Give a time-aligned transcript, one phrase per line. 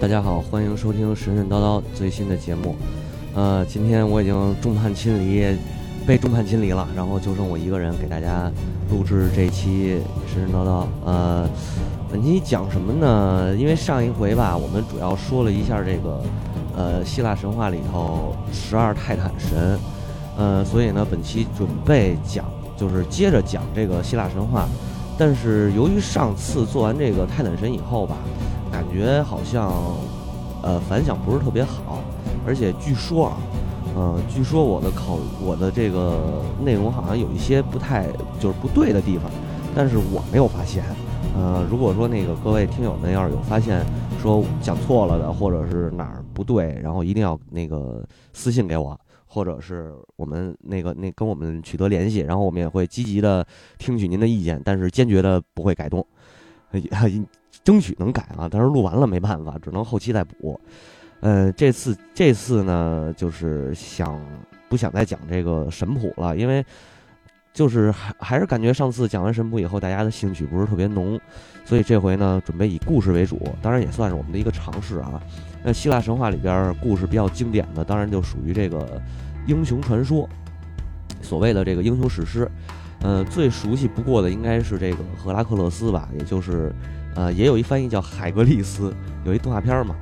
[0.00, 2.74] 大家好，欢迎收听神神叨叨最新的节目。
[3.34, 5.54] 呃，今天我已经众叛亲离，
[6.06, 8.50] 被众叛亲离了，然后就剩我一个人给大家
[8.90, 10.86] 录制这期神神叨叨。
[11.04, 11.46] 呃，
[12.10, 13.54] 本期讲什么呢？
[13.54, 16.22] 因为上一回吧，我们主要说了一下这个
[16.74, 19.78] 呃希腊神话里头十二泰坦神，
[20.38, 24.66] 呃，所以呢，本期准备讲就是接着讲这个希腊神话。
[25.18, 28.16] 但是由于上次做完这个泰坦神以后吧，
[28.80, 29.70] 感觉好像，
[30.62, 32.02] 呃，反响不是特别好，
[32.46, 33.36] 而且据说啊，
[33.94, 38.06] 呃，据说我的考我的这个内容好像有一些不太
[38.40, 39.30] 就是不对的地方，
[39.74, 40.82] 但是我没有发现。
[41.36, 43.84] 呃，如果说那个各位听友们要是有发现
[44.22, 48.98] 说讲错了的，或者是哪儿不对，然后一定要那个私信给我。
[49.26, 53.46] 或者是我们那个那跟我们取得联系，然后我们也会积极的
[53.78, 56.04] 听取您的意见，但是坚决的不会改动，
[57.64, 58.48] 争取能改啊。
[58.50, 60.60] 但是录完了没办法，只能后期再补。
[61.20, 64.20] 呃，这次这次呢，就是想
[64.68, 66.64] 不想再讲这个神谱了，因为
[67.52, 71.20] 就是还还是感觉上次讲完神谱以后，大家的兴趣不是特别浓，
[71.64, 75.20] 所以这回呢，准备以故事为主，当然也算是我们的一个尝试啊。
[75.62, 79.02] 那希腊神话里边故事比较经典的，当然就属于这个
[79.46, 80.26] 英雄传说，
[81.20, 82.50] 所谓的这个英雄史诗。
[83.02, 86.70] 嗯，最熟悉不过的应该是这个赫拉克勒斯吧，也就是，
[87.20, 88.94] 呃，也有一翻译叫海格力斯，
[89.24, 89.94] 有一动画片嘛，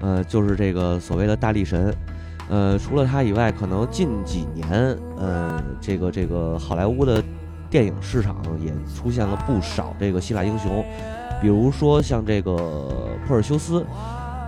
[0.00, 1.92] 呃，就是这个所谓的大力神。
[2.48, 7.20] 呃，除了他以外，可能近几年，呃，这个这个好莱坞的
[7.68, 10.84] 电影市场也出现了不少这个希腊英雄，
[11.42, 12.54] 比如说像这个
[13.26, 13.84] 珀尔修斯。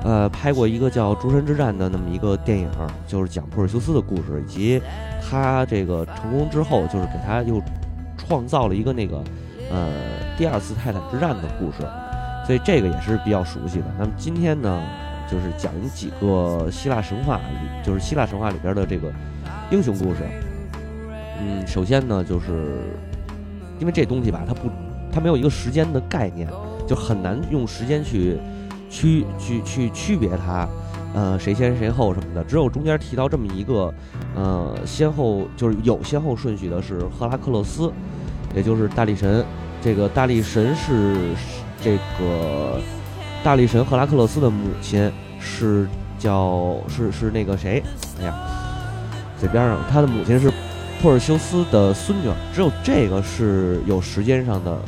[0.05, 2.69] 呃，拍过一个叫《诸神之战》的那么一个电影，
[3.07, 4.83] 就是讲珀尔修斯的故事，以及
[5.23, 7.63] 他这个成功之后，就是给他又
[8.17, 9.23] 创造了一个那个
[9.71, 9.93] 呃
[10.37, 11.87] 第二次泰坦之战的故事，
[12.47, 13.85] 所以这个也是比较熟悉的。
[13.99, 14.83] 那么今天呢，
[15.31, 19.13] 就是讲几个希腊神话里，就是希腊神话里边的这个
[19.71, 20.19] 英雄故事。
[21.41, 22.83] 嗯，首先呢，就是
[23.79, 24.71] 因为这东西吧，它不，
[25.13, 26.49] 它没有一个时间的概念，
[26.87, 28.39] 就很难用时间去。
[28.95, 30.69] 区去去区别它，
[31.15, 33.91] 呃，谁先谁后什么的，只有中间提到这么一个，
[34.37, 37.91] 呃，先后就是有先后顺序的是赫拉克勒斯，
[38.55, 39.43] 也就是大力神。
[39.81, 41.17] 这个大力神是
[41.83, 42.81] 这个
[43.43, 45.11] 大力神赫拉克勒斯的母亲
[45.41, 45.89] 是
[46.19, 47.83] 叫是是那个谁？
[48.21, 48.35] 哎呀，
[49.39, 50.51] 嘴边上他的母亲是
[51.01, 54.79] 珀尔修斯的孙女，只有这个是有时间上的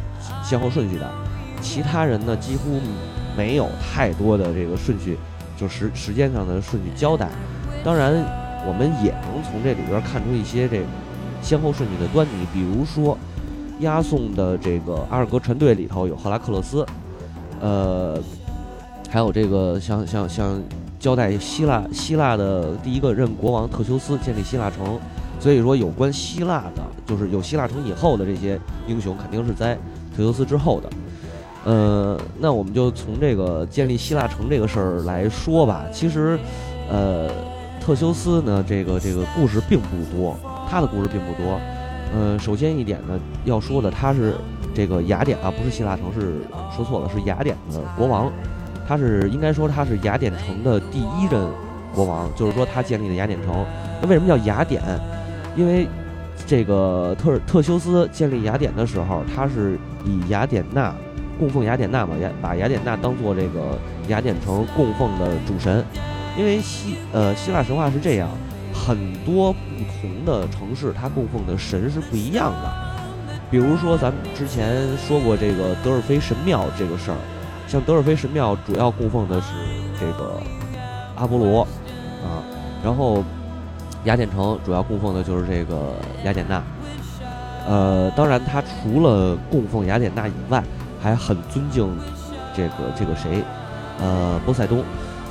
[0.43, 1.11] 先后顺序的，
[1.61, 2.81] 其他人呢几乎。
[3.37, 5.19] 没有太多的这个顺序，
[5.57, 7.29] 就时时间上的顺序交代。
[7.83, 8.13] 当然，
[8.65, 10.85] 我们也能从这里边看出一些这个
[11.43, 12.47] 先后顺序的端倪。
[12.53, 13.19] 比如说，
[13.81, 16.87] 押送的这个阿尔戈船队里头有赫拉克勒斯，
[17.61, 18.19] 呃，
[19.11, 20.63] 还有这个像像像
[20.99, 24.99] 交代希腊希腊的第一个任国王特修斯建立希腊城。
[25.41, 29.75] 所以说，有关希腊的，就是有希腊城以后的这些英雄，肯定是在
[30.17, 30.89] 特修斯之后的。
[31.65, 35.85] 呃，那我们就从这个建立希腊城这个事儿来说吧。
[35.93, 36.39] 其实，
[36.89, 37.29] 呃，
[37.79, 40.35] 特修斯呢，这个这个故事并不多，
[40.71, 41.61] 他的故事并不多。
[42.15, 44.35] 呃，首先一点呢，要说的他是
[44.73, 46.37] 这个雅典啊，不是希腊城，是
[46.75, 48.31] 说错了，是雅典的国王。
[48.87, 51.45] 他是应该说他是雅典城的第一任
[51.95, 53.65] 国王，就是说他建立的雅典城。
[54.01, 54.81] 那为什么叫雅典？
[55.57, 55.89] 因为
[56.47, 60.95] 这个特特修斯建立雅典的时候，他是以雅典娜。
[61.37, 63.77] 供奉雅典娜嘛，雅把雅典娜当做这个
[64.07, 65.85] 雅典城供奉的主神，
[66.39, 68.29] 因为希呃希腊神话是这样，
[68.75, 69.59] 很多不
[70.01, 72.73] 同的城市它供奉的神是不一样的。
[73.51, 77.17] 比如说咱们之前说过这个德尔菲神庙这个事儿，
[77.69, 79.49] 像德尔菲神庙主要供奉的是
[80.01, 80.41] 这个
[81.15, 81.63] 阿波罗
[82.25, 82.43] 啊，
[82.83, 83.23] 然后
[84.05, 85.95] 雅典城主要供奉的就是这个
[86.25, 86.63] 雅典娜。
[87.67, 90.63] 呃，当然它除了供奉雅典娜以外，
[91.01, 91.97] 还很尊敬
[92.55, 93.43] 这个这个谁，
[94.01, 94.83] 呃，波塞冬。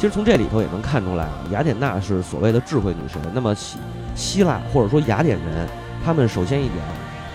[0.04, 3.22] 其实从这里头也能看出来啊，雅典娜是所谓的智慧女神。
[3.34, 3.78] 那么希
[4.16, 5.66] 希腊或者说雅典人，
[6.04, 6.84] 他们首先一点，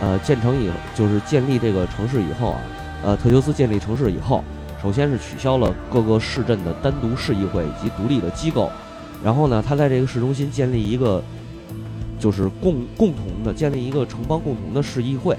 [0.02, 2.60] 呃，建成以就是建立这个城市以后啊，
[3.02, 4.44] 呃，特修斯建立城市以后，
[4.82, 8.70] 首先是取消了各个市镇的单独市议会以及独立的机构，
[9.24, 11.24] 然后呢，他在这个市中心建立一个，
[12.20, 15.34] 就是共共同的建立一个城邦共同的市议会。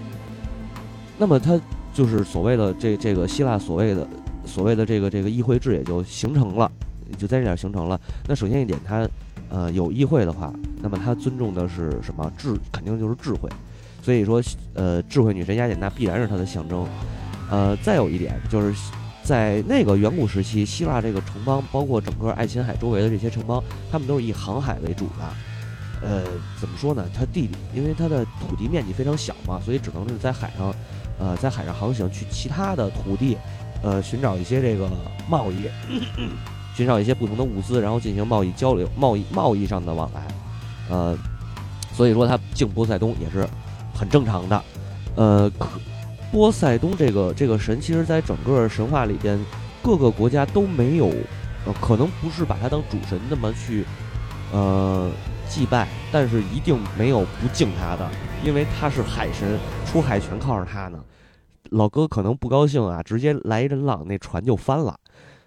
[1.20, 1.62] 那么他。
[1.92, 4.08] 就是所谓的这这个希腊所谓的
[4.46, 6.72] 所谓的这个这个议会制也就形成了，
[7.18, 8.00] 就在这点形成了。
[8.28, 9.08] 那首先一点，它
[9.50, 12.56] 呃有议会的话，那么它尊重的是什么智？
[12.72, 13.50] 肯定就是智慧。
[14.02, 14.42] 所以说
[14.74, 16.86] 呃智慧女神雅典娜必然是它的象征。
[17.52, 18.74] 呃，再有一点就是
[19.24, 25.26] 在那个远古时期，希腊这个城邦，包括整个爱琴海周围的这些城邦，他们都是以航海为主的。
[26.02, 26.24] 呃，
[26.62, 27.06] 怎么说呢？
[27.14, 30.74] 它地理，因为它的土地面积非常小嘛，所以只能是在海上，
[31.20, 33.36] 呃，在海上航行去其他的土地，
[33.84, 34.90] 呃，寻找一些这个
[35.28, 35.68] 贸易，
[36.80, 40.26] 寻找一些不同的物资，然后进行贸易交流、贸易贸易上的往来。
[40.90, 41.18] 呃，
[41.94, 43.46] 所以说他敬波塞冬也是
[43.94, 44.64] 很正常的。
[45.16, 45.68] 呃，可
[46.32, 49.38] 波塞冬这个这个神，其实在整个神话里边，
[49.84, 51.10] 各个国家都没有，
[51.66, 53.84] 呃，可能不是把他当主神那么去，
[54.54, 55.12] 呃。
[55.52, 58.08] 祭拜，但是一定没有不敬他的，
[58.46, 61.04] 因为他是海神，出海全靠着他呢。
[61.72, 64.96] 老哥可能不高兴啊，直接来一阵浪，那船就翻了，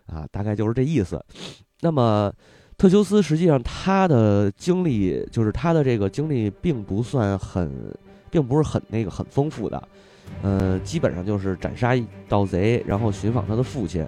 [0.06, 1.22] 啊，大概就是这意思。
[1.80, 2.32] 那么
[2.78, 7.94] 特修斯实际上他的经历，就是他的这个经历并不算很，
[8.30, 9.88] 并不是很那个很丰富的，
[10.42, 11.94] 呃，基本上就是斩杀
[12.28, 14.06] 盗贼，然后寻访他的父亲。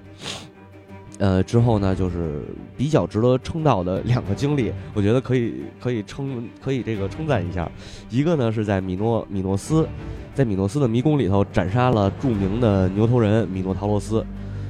[1.19, 2.43] 呃，之后呢，就是
[2.76, 7.70] 比较值得称道的两个经历，我觉得可以可以称可以这个称赞一下。
[8.11, 9.87] 一个呢是在米诺米诺斯，
[10.35, 14.26] 在米诺斯的迷宫里头斩杀了著名的牛头人米诺陶洛斯，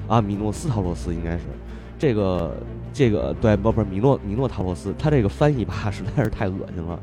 [0.09, 1.45] 啊，米诺斯陶洛斯应该是
[1.99, 2.55] 这个
[2.93, 6.99] 这个对不不是米诺米诺陶洛斯，他这个翻译吧 实在是太恶心了。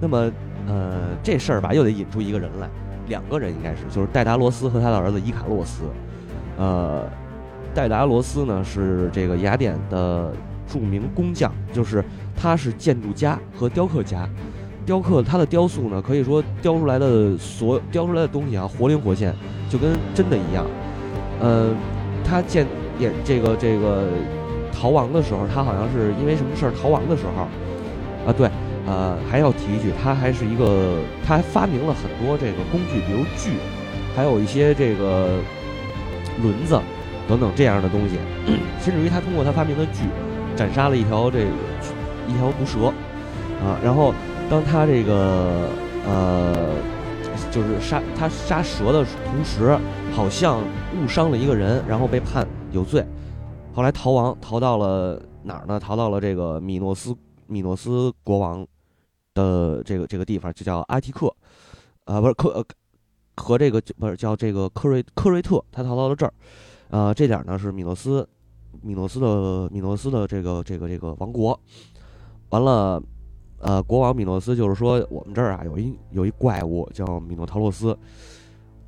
[0.00, 0.30] 那么
[0.66, 2.68] 呃这事儿吧又得引出一个人来，
[3.08, 5.84] 两个人应该是就是戴达罗斯和他的儿子伊卡洛斯，
[6.56, 7.02] 呃。
[7.74, 10.32] 戴达罗斯呢是这个雅典的
[10.64, 12.04] 著名工匠，就是
[12.36, 14.28] 他是建筑家和雕刻家，
[14.86, 19.34] 雕刻他的雕塑呢，可以说雕出来的所雕出来的东西啊，活灵活现，
[19.68, 20.64] 就跟真的一样。
[21.40, 21.70] 呃，
[22.24, 22.66] 他见
[22.98, 24.08] 也这个这个
[24.72, 27.42] 逃亡的时候，他好像是因为什么事儿逃亡的时候，
[28.26, 28.50] 啊对，
[28.86, 33.58] 呃还要提一句，他还是一个他还发明了很多这个工具，比如锯，
[34.16, 35.38] 还有一些这个
[36.42, 36.80] 轮子。
[37.26, 38.18] 等等这样的东西，
[38.84, 40.02] 甚至于他通过他发明的锯，
[40.54, 41.46] 斩杀了一条这个
[42.28, 42.88] 一条毒蛇，
[43.64, 44.12] 啊，然后
[44.50, 45.70] 当他这个
[46.06, 46.52] 呃，
[47.50, 49.74] 就是杀他杀蛇的同时，
[50.14, 50.62] 好像
[50.96, 53.04] 误伤了一个人，然后被判有罪，
[53.74, 55.78] 后来逃亡逃到了哪儿呢？
[55.78, 57.14] 逃到了这个米诺斯
[57.48, 58.64] 米诺斯国王
[59.34, 61.34] 的这个这个地方，就叫阿提克，
[62.04, 62.64] 啊，不是科
[63.36, 66.32] 和这个不是叫这个科瑞科瑞特，他逃到了这儿。
[66.90, 68.26] 呃，这点呢是米诺斯，
[68.82, 71.58] 米诺斯的米诺斯的这个这个这个王国，
[72.50, 73.02] 完了，
[73.58, 77.98] 呃，国王米诺斯就是说，我们这儿啊有一有一怪物叫米诺陶洛斯，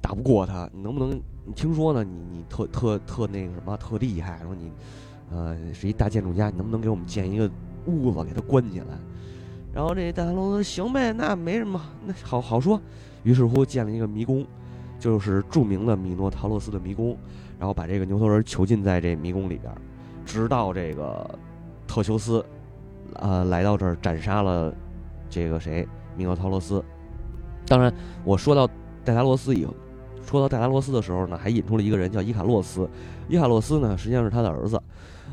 [0.00, 1.20] 打不过他，你能不能？
[1.44, 2.02] 你听说呢？
[2.02, 4.40] 你你特特特那个什么特厉害？
[4.42, 4.72] 说你，
[5.30, 7.50] 呃，是一大建筑家，你能不能给我们建一个
[7.86, 8.86] 屋子，给他关起来？
[9.72, 12.80] 然后这大塔罗斯行呗，那没什么，那好好说。
[13.22, 14.46] 于是乎建了一个迷宫，
[14.98, 17.16] 就是著名的米诺陶洛斯的迷宫。
[17.58, 19.72] 然后把这个牛头人囚禁在这迷宫里边，
[20.26, 21.38] 直到这个
[21.86, 22.44] 特修斯，
[23.14, 24.74] 呃，来到这儿斩杀了
[25.30, 26.84] 这个谁米诺陶罗斯。
[27.66, 27.90] 当然，
[28.24, 28.68] 我说到
[29.04, 29.74] 戴达罗斯以后，
[30.26, 32.88] 说到戴达罗斯的时候呢，还引出了一个人叫伊卡洛斯。
[33.28, 34.80] 伊卡洛斯呢，实际上是他的儿子。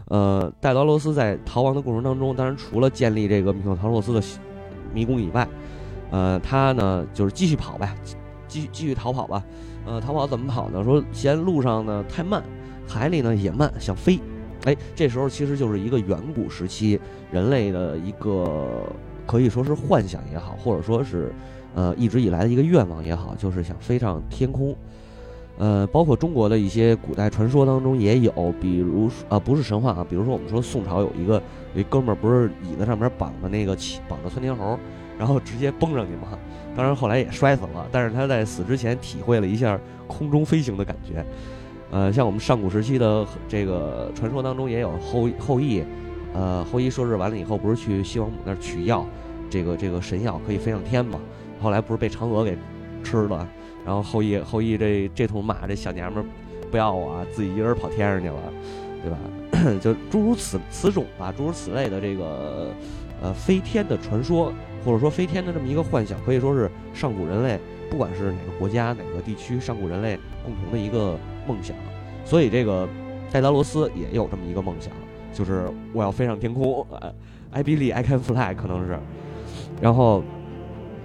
[0.08, 4.22] 呃，戴达罗斯在逃亡的过程当中，当然除了建立这个米诺陶洛斯的
[4.94, 5.48] 迷宫以外，
[6.12, 7.96] 呃，他呢就是继续跑呗，
[8.48, 9.44] 继续继续逃跑吧。
[9.86, 10.84] 呃，逃跑怎么跑呢？
[10.84, 12.44] 说嫌路上呢太慢，
[12.88, 14.20] 海里呢也慢，想飞。
[14.66, 17.00] 哎，这时候其实就是一个远古时期
[17.32, 18.84] 人类的一个
[19.26, 21.34] 可以说是幻想也好，或者说是
[21.74, 24.76] 呃一直以来的一个愿望也好，就是想飞上天空。
[25.60, 31.40] 呃，包括中国的一些古代传说当中也有，比如啊不是神话啊，比如说我们说宋朝有一个
[31.76, 33.78] 有一哥们儿不是椅子上面绑的那个
[34.10, 34.80] 绑着窜天猴，
[35.16, 36.38] 然后直接蹦上去嘛。
[36.76, 41.24] 当然后来也摔死了，但是他在死之前体会了一下空中飞行的感觉。
[41.92, 45.86] 呃，像我们上古时期的这个传说当中也有后后羿，
[46.34, 49.06] 呃，后羿射日完了以后不是去西王母那儿取药，
[49.52, 51.20] 这个这个神药可以飞上天嘛？
[51.64, 52.58] 后来不是被嫦娥给
[53.04, 53.48] 吃了，
[53.86, 56.26] 然后后羿后羿这这通骂这小娘们儿
[56.70, 58.54] 不要我，自己一人跑天上去了，
[59.02, 59.18] 对吧？
[59.80, 62.72] 就诸如此此种吧，诸如此类的这个
[63.22, 64.54] 呃飞天的传说。
[64.86, 67.58] 或者说飞天的这么一个幻想，可以说是上古人类
[67.90, 71.18] 不管是哪个国家哪个地区上古人类共同的一个
[71.48, 71.74] 梦想。
[72.26, 72.86] 所以这个
[73.32, 74.92] 戴达罗斯也有这么一个梦想，
[75.34, 76.86] 就是我要飞上天空。
[77.52, 79.00] I believe I can fly，可能是。
[79.80, 80.22] 然后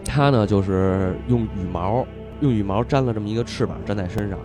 [0.09, 2.05] 他呢，就是用羽毛
[2.41, 4.39] 用羽毛粘了这么一个翅膀粘在身上，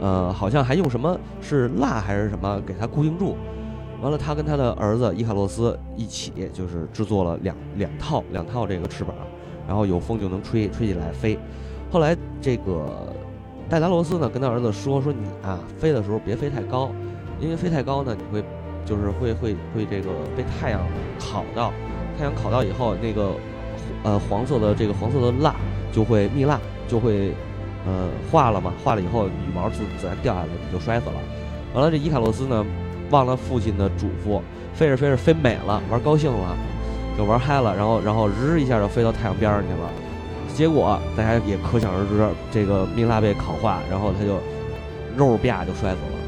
[0.00, 3.36] 呃，好像还用什么是蜡还是什么给它固定住。
[4.00, 9.14] 完了，他跟他的儿子伊卡洛斯一起，就是制作了两两套两套这个翅膀，
[9.68, 11.38] 然后有风就能吹吹起来飞。
[11.90, 12.86] 后来这个
[13.68, 16.90] 戴达罗斯呢，跟他儿子说说你啊，飞的时候别飞太高，
[17.38, 18.42] 因为飞太高呢，你会
[18.86, 20.80] 就是会会会这个被太阳
[21.18, 21.70] 烤到，
[22.16, 23.32] 太阳烤到以后，那个
[24.02, 25.54] 呃黄色的这个黄色的蜡
[25.92, 27.32] 就会蜜蜡就会
[27.86, 31.14] 呃化了嘛，化了以后羽毛自自然掉下来，你就摔死了。
[31.74, 32.64] 完了，这伊卡洛斯呢，
[33.10, 34.40] 忘了父亲的嘱咐，
[34.74, 36.56] 飞着飞着飞美了，玩高兴了，
[37.16, 39.90] 就玩嗨了，然后然后日一下就飞到太阳边上去了。
[40.52, 44.38] 结果大家也可想而知，这个蜜蜡被烤化，然后他就
[45.16, 46.19] 肉啪就摔死了。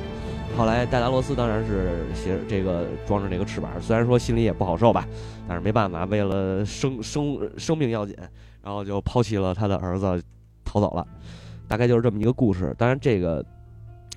[0.57, 5.09] 后来戴达罗斯当然是携这个装着这个翅膀，虽然说心里也不好受吧，
[5.49, 8.15] 但是没办法，为了生生生命要紧，
[8.63, 10.23] 然后就抛弃了他的儿子，
[10.65, 11.07] 逃走了。
[11.67, 12.75] 大概就是这么一个故事。
[12.77, 13.45] 当然这个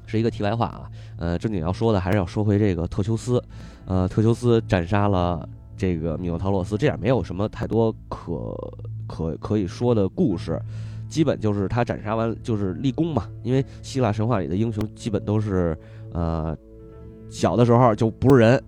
[0.05, 3.41] 是一个题外话啊，呃，正经要说的还是要说回这个特修斯，
[3.85, 8.55] 呃，特修斯斩杀了这个米诺陶洛斯，这点没有什么太多可
[9.07, 10.61] 可可以说的故事，
[11.07, 15.77] 基本就是他斩杀完就是立功嘛，因为希腊神话里的英雄基本都是
[16.15, 16.57] 呃
[17.29, 18.63] 小的时候就不是人，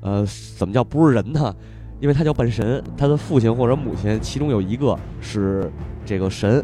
[0.00, 0.26] 呃，
[0.58, 1.54] 怎么叫不是人呢？
[2.00, 5.70] 因为他叫半神，他的父亲或者母亲其中有一个是
[6.04, 6.62] 这个神。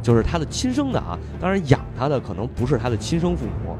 [0.00, 3.76] 就是他的亲生的啊，当然养他的可能不是他的亲生父母，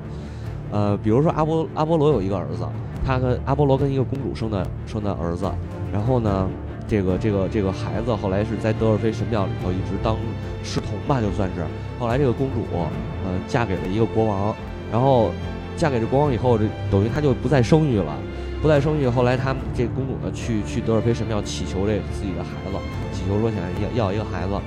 [0.73, 2.67] 呃，比如说阿波阿波罗有一个儿子，
[3.07, 5.49] 他跟阿波罗跟一个公主生的生的儿子，
[5.93, 6.49] 然后呢，
[6.89, 10.17] 这个这个这个孩子后来是在德尔菲神庙里头一直当
[10.65, 11.65] 侍童吧，就算是，
[12.01, 14.55] 后来这个公主呃嫁给了一个国王，
[14.91, 15.31] 然后
[15.77, 18.17] 嫁给这国王以后，这等于他就不再生育了，
[18.63, 22.79] 不再生育，后来他们这公主呢去去德尔菲神庙祈求这自己的孩子，
[23.13, 24.61] 祈求说想要要一个孩子，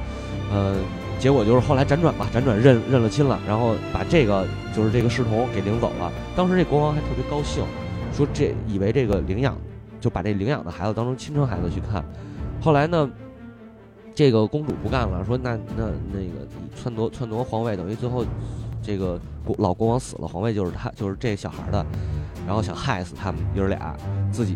[0.54, 0.76] 嗯。
[1.22, 4.44] 结果就是后来辗转吧，辗转认认了亲了，然后把这个
[4.76, 6.12] 就是这个侍童给领走了。
[6.36, 7.64] 当时这国王还特别高兴，
[8.12, 9.56] 说这以为这个领养
[10.00, 12.04] 就把这领养的孩子当成亲生孩子去看。
[12.60, 13.08] 后来呢，
[14.16, 18.26] 这个公主不干了，说那那那个篡夺篡夺皇位，等于最后
[18.82, 21.86] 这个国老国王死了，皇位就是他就是这小孩的，
[22.46, 23.96] 然后想害死他们爷儿俩，
[24.32, 24.56] 自己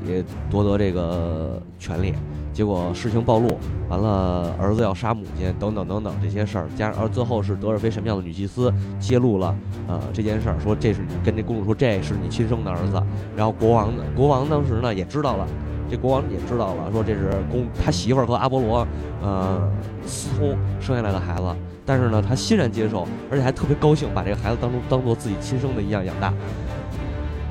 [0.50, 2.14] 夺得这个权利。
[2.54, 3.58] 结果事情暴露，
[3.90, 9.54] 完了儿子要杀母亲，等等等等这些事儿，加上而最后是德尔菲神庙的女祭司揭露了，
[9.90, 13.04] 呃这件事儿，说这是你跟这公主说这是你亲生的儿子，
[13.36, 15.46] 然后国王呢，国王当时呢也知道了，
[15.92, 18.88] 这国王也知道了，说这是公他媳妇儿和阿波罗，
[19.22, 19.70] 呃
[20.06, 21.54] 私通生下来的孩子，
[21.86, 26.34] 但是呢他欣然接受，而且还特别高兴，把这个孩子当中当做自己亲生的一样养大，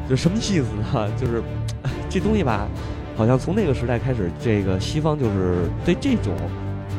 [0.08, 1.10] 就什么意思呢？
[1.16, 1.42] 就是
[2.10, 2.66] 这东西吧。
[3.16, 6.34] 好像从那个时代开始，这个西方就是对这种，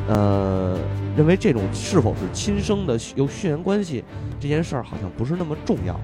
[0.08, 0.78] 呃，
[1.14, 4.02] 认为这种是否是亲生的有血缘关系
[4.40, 6.00] 这件事儿，好像不是那么重要。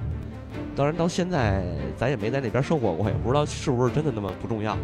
[0.74, 1.62] 当然，到现在
[1.96, 4.76] 咱也没在那边生活过，也不知道是不是真的那么不重要。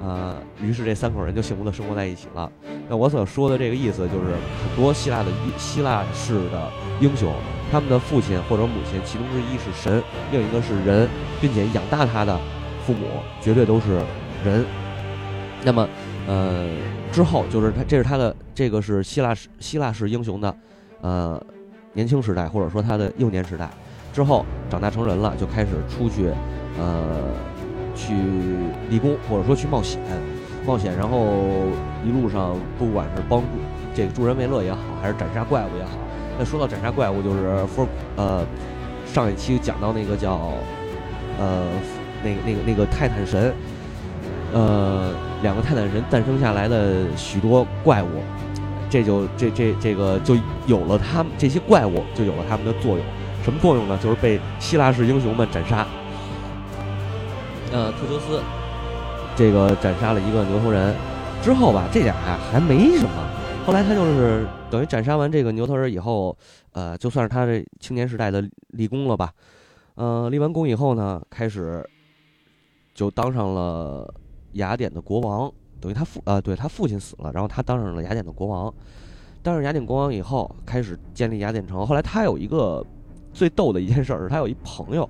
[0.00, 2.50] 呃，于是这三口人就幸福的生活在一起了。
[2.88, 7.32] 那我所说的这个意思，就是很多希腊的希腊式的英雄，
[7.70, 11.08] 他们的父亲或者母亲，其中之一是神，另一个是人，
[11.40, 12.38] 并且养大他的
[12.86, 13.06] 父母
[13.40, 14.00] 绝对都是。
[14.44, 14.62] 人，
[15.64, 15.88] 那么，
[16.26, 16.68] 呃，
[17.10, 20.54] 之后就是他，这是他的这个是希腊式希腊式英雄的，
[21.00, 21.42] 呃，
[21.94, 23.70] 年轻时代或者说他的幼年时代，
[24.14, 26.30] 之后长大成人了，就开始出去，
[26.78, 27.02] 呃，
[27.96, 28.14] 去
[28.88, 30.00] 立功或者说去冒险，
[30.64, 31.18] 冒险，然后
[32.06, 33.46] 一路上不管是帮助
[33.92, 35.90] 这个助人为乐也好，还是斩杀怪物也好，
[36.38, 38.46] 那说到斩杀怪物，就是福，呃，
[39.04, 40.52] 上一期讲到那个叫，
[41.40, 41.64] 呃，
[42.22, 43.52] 那个那个那个泰坦神。
[44.52, 45.10] 呃，
[45.42, 48.22] 两个泰坦神诞生下来的许多怪物，
[48.88, 50.36] 这就这这这个就
[50.68, 53.04] 有了他们这些怪物就有了他们的作用，
[53.44, 53.96] 什么作用呢？
[54.02, 55.86] 就是被希腊式英雄们斩杀。
[57.70, 58.42] 呃，特修斯
[59.36, 60.94] 这个斩杀了一个牛头人
[61.42, 63.10] 之后吧，这俩呀还没什么。
[63.66, 66.36] 后来他就是等于斩杀完这个牛头人以后，
[66.72, 69.30] 呃，就算是他这青年时代的立功了吧。
[69.94, 71.88] 呃，立完功以后呢，开始
[72.94, 74.12] 就当上了。
[74.54, 78.72] 雅典的国王等于他父呃，对他父亲死了，然后他当上了雅典的国王。
[79.42, 81.84] 当上雅典国王以后，开始建立雅典城。
[81.84, 82.86] 后来他有一个
[83.34, 85.06] 最逗的一件事儿，是他有一朋友，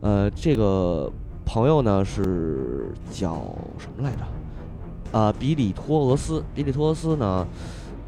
[0.00, 1.10] 呃，这个
[1.46, 3.36] 朋友呢是叫
[3.78, 5.18] 什么来着？
[5.18, 6.42] 啊，比里托俄斯。
[6.52, 7.46] 比里托俄斯呢，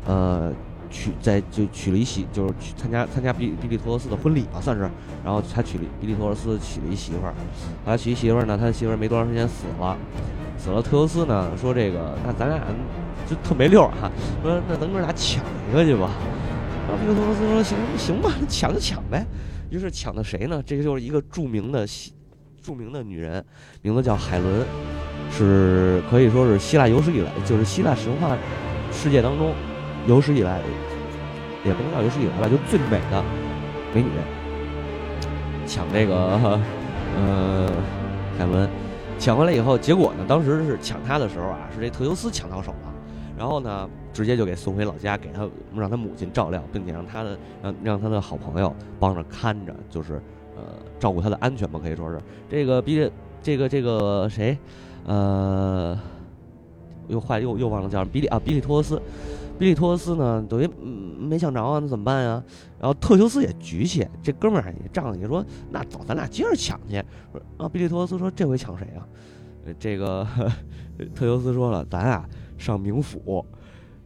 [0.07, 0.53] 呃，
[0.91, 4.91] 娶在就娶了一媳，就是去参加参加比比里托俄斯的婚礼吧，算是。
[5.25, 7.35] 然后他娶了比里托俄斯娶了一媳妇儿。
[7.85, 9.97] 后来娶一媳妇儿呢，他媳妇儿没多长时间死了。
[10.59, 12.61] 死了，特修斯呢说这个，那咱俩
[13.29, 14.11] 就特没溜儿哈，
[14.43, 16.11] 说那咱哥俩抢一个去吧。
[16.87, 19.27] 然后这个特修斯说行行吧，抢就抢呗。
[19.71, 20.63] 于是抢的谁呢？
[20.65, 21.87] 这个就是一个著名的
[22.63, 23.45] 著名的女人，
[23.83, 24.65] 名字叫海伦，
[25.31, 28.37] 是可以说是希腊有史以来，就是希腊神话
[28.93, 29.53] 世界当中
[30.07, 30.61] 有史以来，
[31.65, 33.25] 也不能叫有史以来吧，就最美的
[33.93, 34.09] 美女。
[35.67, 36.39] 抢这个
[37.17, 37.73] 呃，
[38.39, 38.69] 海伦
[39.19, 42.95] 抢回来以后，结果呢，当时是抢他的时候啊，是这特修斯抢到手了，
[43.37, 50.15] 然后呢，直接就给送回老家，给他让他母亲照料，并且让他的让让他的好朋友帮着看着，就是
[50.57, 50.63] 呃
[50.99, 52.19] 照顾他的安全吧，可以说是
[52.49, 53.11] 这个比
[53.43, 54.57] 这个这个谁，
[55.05, 55.99] 呃，
[57.09, 58.99] 又坏又又忘了叫比利啊，比利托斯。
[59.59, 60.67] 比利托斯呢，等于
[61.19, 62.43] 没抢着啊，那怎么办呀？
[62.79, 66.97] 然后特修斯也局气，这哥们儿也仗义，说那走，咱俩接着抢去。
[67.59, 69.05] 啊，比利托斯说这回抢谁啊？
[69.79, 70.27] 这个
[71.15, 72.25] 特修斯说了，咱啊
[72.57, 73.45] 上冥府，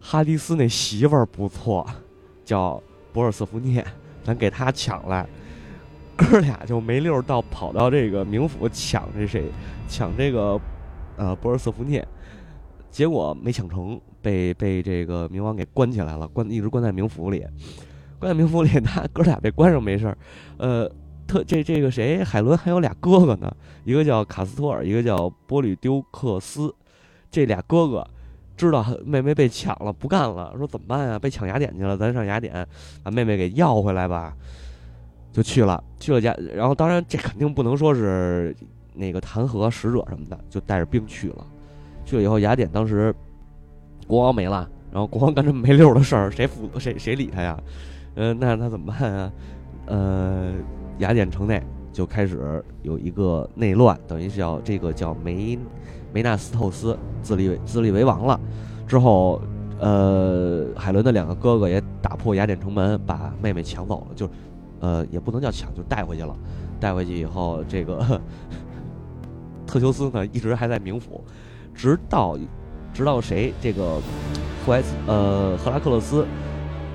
[0.00, 1.86] 哈迪斯那媳妇儿不错，
[2.44, 3.84] 叫博尔瑟福涅，
[4.24, 5.26] 咱给他抢来。
[6.16, 9.50] 哥俩就没溜到跑到这个冥府抢这谁？
[9.88, 10.60] 抢这个
[11.16, 12.06] 呃博尔瑟福涅，
[12.90, 14.00] 结果没抢成。
[14.22, 17.42] 被被这个冥王给关起来了，关一直关在冥府里，
[18.18, 20.18] 关在冥府里，他哥俩被关上没事儿。
[20.58, 20.86] 呃，
[21.26, 23.50] 特这这个谁，海伦还有俩哥哥呢，
[23.82, 26.74] 一个叫卡斯托尔，一个叫波吕丢克斯。
[27.30, 28.06] 这俩哥哥
[28.60, 31.18] 知道妹妹被抢了，不干了，说怎么办呀？
[31.18, 32.66] 被抢雅典去了，咱上雅典
[33.02, 34.36] 把妹妹给要回来吧。
[35.32, 38.54] 就去了，去了家，然后当然这肯定不能说是
[38.94, 41.46] 那个弹劾使者什么的，就带着兵去了。
[42.04, 43.14] 去了以后，雅典当时。
[44.06, 47.56] 国王没了，然后国王干这么没溜的事儿，谁负谁谁理他呀？
[48.16, 49.32] 嗯，那他怎么办啊？
[49.86, 50.52] 呃，
[50.98, 55.56] 雅典城内就开始有一个内乱，等于是叫这个叫梅
[56.12, 58.38] 梅纳斯透斯自立自立为王了。
[58.86, 59.40] 之后，
[59.78, 64.28] 呃，海伦的两个哥哥也打破雅典城门，把妹妹抢走了，就
[64.80, 66.36] 呃也不能叫抢，就带回去了。
[66.78, 68.20] 带回去以后，这个
[69.66, 71.24] 特修斯呢一直还在冥府，
[71.74, 72.36] 直到。
[72.92, 74.00] 直到谁这个
[74.66, 76.26] 赫莱斯呃赫拉克勒斯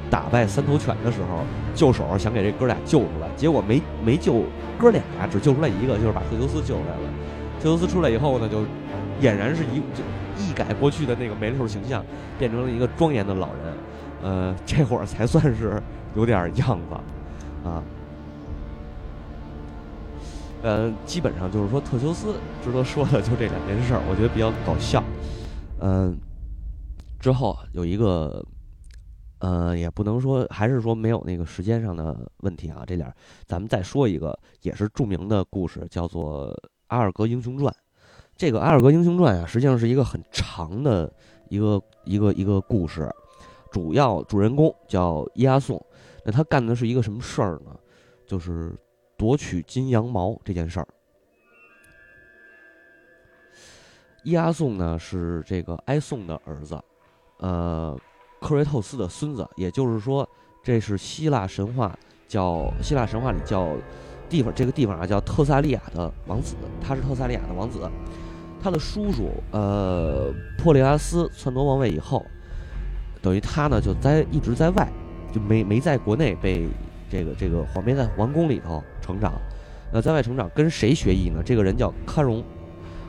[0.10, 1.39] 打败三头犬的时候，
[1.73, 4.43] 救手想给这哥俩救出来，结果没没救
[4.78, 7.10] 哥俩呀，只救出来一个，就是把特修斯救出来了。
[7.62, 8.60] 特修斯出来以后呢，就
[9.21, 10.04] 俨然是一就
[10.38, 12.04] 一改过去的那个没溜形象，
[12.38, 13.73] 变成了一个庄严的老人。
[14.21, 15.82] 呃，这会儿才算是
[16.15, 16.95] 有点样子
[17.67, 17.84] 啊。
[20.63, 25.04] 呃，基本上就是说特修斯值得说的就这两件事儿，我觉得比较搞笑。
[25.80, 26.17] 嗯，
[27.19, 28.43] 之后有一个，
[29.39, 32.84] 呃，也不能说，还是说没有那个时间上的问题啊。
[32.88, 33.13] 这点
[33.45, 36.47] 咱们再说一个，也是著名的故事，叫做
[36.88, 37.71] 《阿尔戈英雄传》。
[38.37, 41.11] 这个《阿尔戈英雄传》啊，实际上是一个很长的
[41.49, 43.09] 一个一个一个故事，
[43.71, 45.83] 主要主人公叫伊阿宋。
[46.23, 47.77] 那他干的是一个什么事儿呢？
[48.27, 48.75] 就是
[49.15, 50.87] 夺取金羊毛这件事儿。
[54.23, 56.83] 伊阿宋呢是这个埃宋的儿子，
[57.37, 57.95] 呃，
[58.41, 60.27] 克瑞透斯的孙子，也就是说，
[60.63, 61.95] 这是希腊神话
[62.27, 63.69] 叫希腊神话里叫
[64.27, 67.87] 地方这个地方啊叫特萨利亚的王子，他是特萨利亚的王子，
[68.65, 72.25] 他的叔叔呃珀利阿斯篡夺王位以后，
[73.21, 74.91] 等于他呢就在一直在外，
[75.32, 76.67] 就没没在国内被
[77.08, 79.34] 这个这个皇没在王宫里头成长，
[79.93, 81.43] 那在外成长跟谁学艺呢？
[81.45, 82.43] 这个人叫喀戎。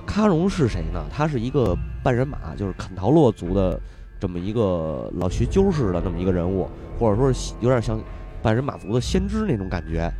[0.07, 1.03] 喀戎是谁呢？
[1.11, 3.81] 他是一个半人马，就是肯陶洛族的
[4.21, 7.99] 这么一个老学究似的那么一个人物，或者说是有点像
[8.43, 10.13] 半人马族的先知那种感觉。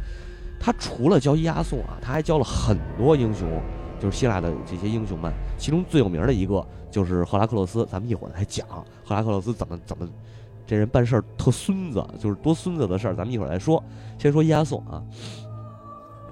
[0.59, 3.47] 他除了教伊阿宋啊，他还教了很多英雄，
[4.01, 5.33] 就是希腊的这些英雄们。
[5.59, 8.67] 其中最有名的一个就是赫拉克勒斯，咱们一会儿再讲
[9.05, 10.09] 赫拉克勒斯怎么怎么
[10.67, 13.83] 这人办事儿特孙子，就是多孙子的事儿，咱们一会儿再说。
[14.19, 15.03] 先说伊阿宋啊。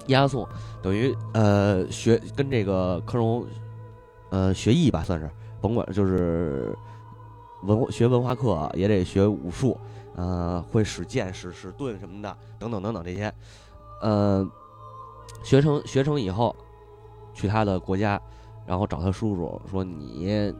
[0.09, 0.47] 押送
[0.83, 3.43] 等于呃学跟这个科荣，
[4.29, 5.27] 呃学艺吧算是，
[5.59, 6.77] 甭管就是
[7.63, 9.75] 文学文化课也得学武术，
[10.15, 13.33] 呃会使剑使使盾什么的等等等等这些，
[13.99, 14.47] 呃
[15.43, 16.55] 学成学成以后，
[17.35, 18.19] 去他的国家，
[18.65, 20.51] 然后找他叔叔说你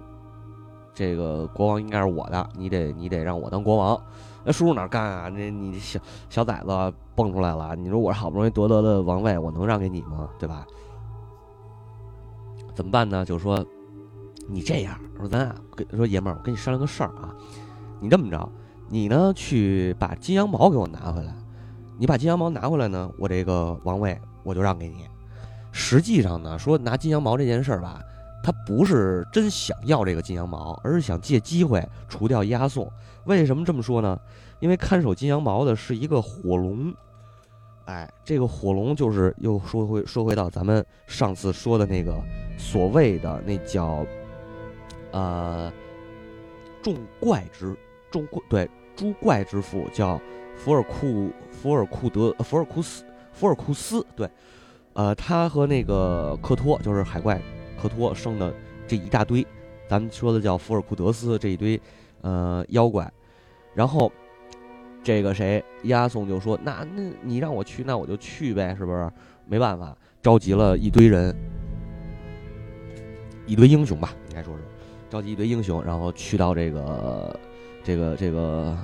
[0.93, 3.99] 这个国王应该是我的，你得你得让我当国王。
[4.43, 5.29] 那叔叔哪干啊？
[5.29, 10.29] 那你小小崽子蹦出来了，你说我好不容易夺得的王位，我能让给你吗？
[10.37, 10.67] 对吧？
[12.75, 13.25] 怎么办呢？
[13.25, 13.65] 就说
[14.47, 17.33] 你这样，说咱俩跟说爷们儿，我跟你商量个事儿啊。
[17.99, 18.47] 你这么着，
[18.87, 21.33] 你呢去把金羊毛给我拿回来。
[21.97, 25.07] 你把金羊毛拿回来呢，我这个王位我就让给你。
[25.77, 28.01] 实际上呢，说拿金羊毛这件事儿吧。
[28.41, 32.87] 他不是真想要这个金羊毛，而是想借机会除掉押送。
[33.23, 34.19] 为什么这么说呢？
[34.59, 36.93] 因为看守金羊毛的是一个火龙，
[37.85, 42.15] 哎，这个火龙就是又说回说回到咱们上次说的那个
[42.55, 44.05] 所谓的那叫，
[45.11, 45.73] 呃，
[46.83, 47.75] 众怪之
[48.11, 50.21] 众怪对诸怪之父叫
[50.55, 54.29] 福尔库福尔库德福尔库斯福尔库斯对
[54.95, 57.39] 呃，他和那个克托，就是海怪
[57.81, 58.53] 克托生的
[58.87, 59.45] 这一大堆，
[59.89, 61.79] 咱们说的叫福尔库德斯这一堆，
[62.21, 63.11] 呃，妖怪。
[63.73, 64.09] 然后
[65.03, 69.11] 这个谁，亚松就说：“那那你让我去，那我就去呗，是不是？
[69.45, 71.35] 没办法，召集了一堆人，
[73.45, 74.63] 一堆英雄吧，应该说是
[75.09, 77.39] 召集一堆英雄，然后去到这个
[77.83, 78.77] 这个这个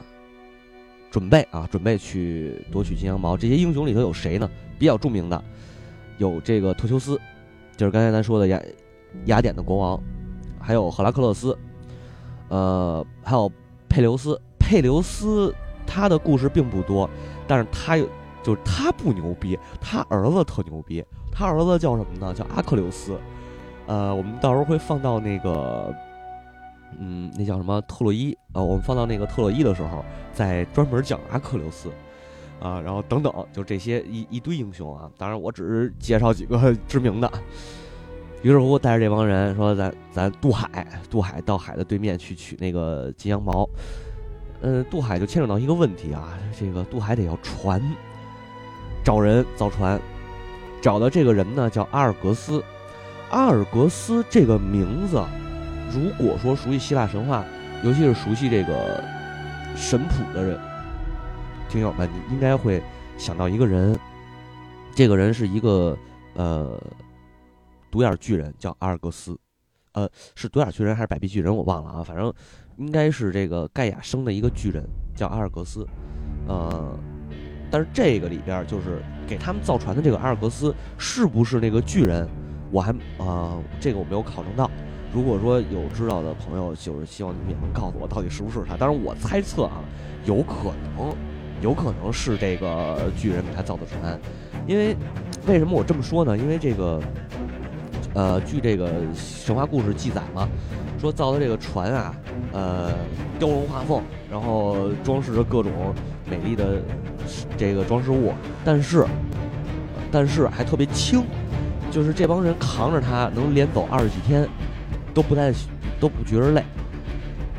[1.09, 3.37] 准备啊，准备去夺取金羊毛。
[3.37, 4.51] 这些英雄里头有谁呢？
[4.77, 5.41] 比较著名的。”
[6.21, 7.19] 有这个特修斯，
[7.75, 8.61] 就是刚才咱说的雅
[9.25, 9.99] 雅典的国王，
[10.59, 11.57] 还有赫拉克勒斯，
[12.47, 13.51] 呃，还有
[13.89, 14.39] 佩留斯。
[14.59, 15.53] 佩留斯
[15.85, 17.09] 他的故事并不多，
[17.47, 18.07] 但是他有，
[18.43, 21.03] 就是他不牛逼，他儿子特牛逼。
[21.31, 22.33] 他儿子叫什么呢？
[22.35, 23.19] 叫阿克琉斯。
[23.87, 25.91] 呃，我们到时候会放到那个，
[26.99, 28.37] 嗯，那叫什么特洛伊？
[28.53, 31.89] 呃，我们放到那个特洛伊的时候，再专门讲阿克琉斯。
[32.61, 35.09] 啊，然后等等，就这些一一堆英雄啊！
[35.17, 37.29] 当然，我只是介绍几个 知名的。
[38.43, 43.67] 于是乎，带着这帮人说：“咱咱渡海，渡海到海的对面去取那个金羊毛。”
[44.61, 47.81] 嗯，渡海就牵扯到一个问题啊，这个渡海得要船，
[49.03, 49.99] 找人造船，
[50.79, 52.63] 找的这个人呢叫阿尔格斯。
[53.31, 55.23] 阿尔格斯这个名字，
[55.91, 57.43] 如果说熟悉希腊神话，
[57.83, 59.03] 尤其是熟悉这个
[59.75, 60.59] 神谱的人。
[61.71, 62.83] 听友们，你应该会
[63.17, 63.97] 想到一个人，
[64.93, 65.97] 这个人是一个
[66.33, 66.77] 呃
[67.89, 69.39] 独眼巨人，叫阿尔戈斯，
[69.93, 70.05] 呃，
[70.35, 71.55] 是独眼巨人还是百臂巨人？
[71.55, 72.31] 我忘了啊，反正
[72.75, 75.87] 应该是这个盖亚生的一个巨人，叫阿尔戈斯，
[76.45, 76.99] 呃，
[77.71, 82.27] 但是这个里边就是给他们造船的这个阿尔戈斯是不是那个巨人？
[82.69, 84.69] 我还啊，这个我没有考证到。
[85.13, 88.75] 如果说有知道的朋友，就是希望你们也能告诉我到底是不是他。
[88.75, 89.81] 当然，我猜测啊，
[90.25, 91.15] 有可能。
[91.61, 94.19] 有可能是这个巨人给他造的船，
[94.65, 94.95] 因为
[95.47, 96.37] 为什么我这么说呢？
[96.37, 96.99] 因为这个，
[98.13, 100.49] 呃，据这个神话故事记载嘛，
[100.99, 102.15] 说造的这个船啊，
[102.51, 102.91] 呃，
[103.37, 105.71] 雕龙画凤，然后装饰着各种
[106.29, 106.81] 美丽的
[107.57, 108.33] 这个装饰物，
[108.65, 109.05] 但是，
[110.11, 111.23] 但是还特别轻，
[111.91, 114.47] 就是这帮人扛着它能连走二十几天，
[115.13, 115.53] 都不带
[115.99, 116.63] 都不觉着累。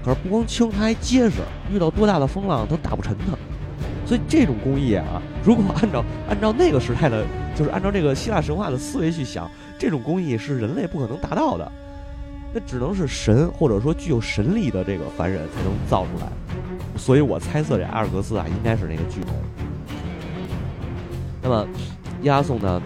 [0.05, 1.37] 可是不光轻，它还结实，
[1.73, 3.39] 遇到多大的风浪都打不沉它。
[4.05, 11.71] 所以这种工艺啊，如果按照按照那个时代的，就是按照这个希腊神话的思维去想，这种工艺是人类不可能达到的，
[12.53, 16.27] 那只能是神或者说具有神力的这个凡人才能造出来。
[16.99, 19.29] 所以我猜测这阿尔格斯啊，应该是那个巨人。
[21.41, 21.67] 那么
[22.23, 22.83] 亚宋呢，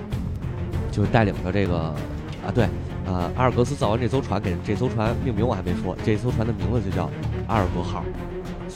[0.93, 2.65] 就带领着这个啊，对
[3.07, 7.11] 啊，阿尔格斯造完这艘船，给这艘船命名我还没说，这艘船的名字就叫
[7.49, 8.05] 阿尔格号。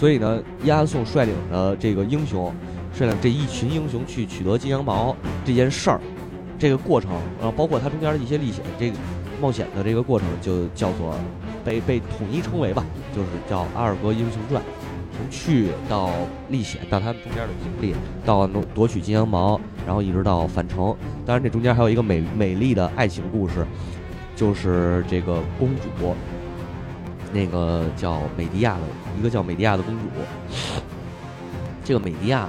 [0.01, 2.51] 所以呢，亚颂率领着这个英雄，
[2.95, 6.01] 率领这一群英雄去取得金羊毛这件事儿，
[6.59, 8.97] 这个过程，然后包括他中间的一些历险，这个
[9.43, 11.15] 冒险的这个过程，就叫做
[11.63, 12.83] 被被统一称为吧，
[13.15, 14.63] 就是叫《阿尔戈英雄传》，
[15.15, 16.09] 从去到
[16.49, 20.97] 历险到他们中间的经历，到夺取金羊毛，然后一直到返程。
[21.27, 23.67] 当然，这中间还有一个美美丽的爱情故事，
[24.35, 26.17] 就是这个公主。
[27.33, 28.81] 那个叫美迪亚的
[29.19, 30.03] 一个叫美迪亚的公主，
[31.85, 32.49] 这个美迪亚，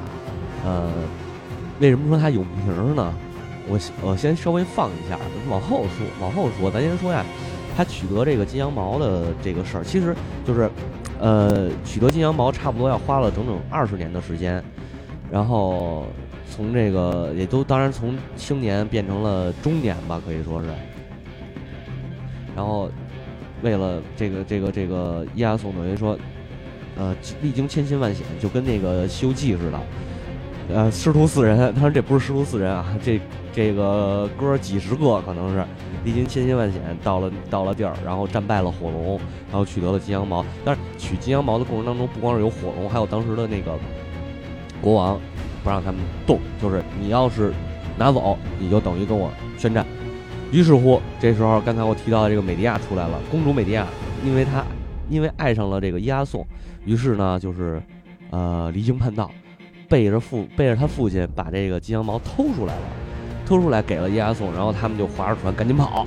[0.65, 0.91] 呃，
[1.79, 3.13] 为什么说她有名呢？
[3.67, 7.23] 我我先稍微放一下，往后说，往后说，咱先说呀，
[7.77, 10.15] 她取得这个金羊毛的这个事儿，其实
[10.45, 10.69] 就是，
[11.19, 14.63] 呃，取得金羊毛差不多要花了整整二十年的时间，
[15.31, 16.07] 然后
[16.49, 20.67] 从这个也都当然从青年变成了中年吧，可以说是，
[22.55, 22.89] 然后。
[23.61, 26.17] 为了这个这个这个伊阿宋等于说，
[26.95, 29.79] 呃，历经千辛万险，就跟那个《西游记》似的，
[30.73, 31.57] 呃，师徒四人。
[31.73, 33.19] 当然这不是师徒四人啊，这
[33.53, 35.63] 这个哥几十个可能是
[36.03, 39.19] 历经千辛万险到了到了地儿，然后战败了火龙，
[39.49, 40.45] 然后取得了金羊毛。
[40.65, 43.77] 但是取金羊毛的过程当中，不光是有火龙，还有当时的那个
[44.81, 45.19] 国王
[45.63, 47.53] 不让他们动，就是你要是
[47.97, 49.85] 拿走，你就等于跟我宣战。
[50.51, 53.17] 于是乎，这时候刚才我提到的这个美迪亚出来了。
[53.31, 53.87] 公主美迪亚，
[54.25, 54.65] 因为她
[55.09, 56.45] 因为爱上了这个伊阿宋，
[56.83, 57.81] 于是呢，就是
[58.31, 59.31] 呃离经叛道，
[59.87, 62.81] 背着父背着他父亲把这个金羊毛偷出来了，
[63.45, 66.05] 偷出来给了伊阿宋，然后他们就划着船赶紧跑，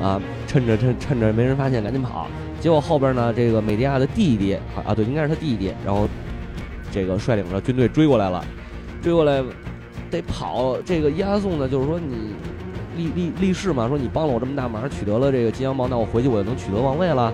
[0.00, 2.28] 啊，趁着趁趁着没人发现赶紧跑。
[2.60, 4.54] 结果后边呢，这个美迪亚的弟弟
[4.86, 6.08] 啊对，应该是他弟弟，然后
[6.92, 8.44] 这个率领着军队追过来了，
[9.02, 9.42] 追过来
[10.12, 10.80] 得跑。
[10.82, 12.34] 这个伊阿宋呢，就是说你。
[13.00, 17.32] 立立立誓嘛，说你帮了我这么大忙，取得了这个金羊毛，那我回去我就能取得王位了。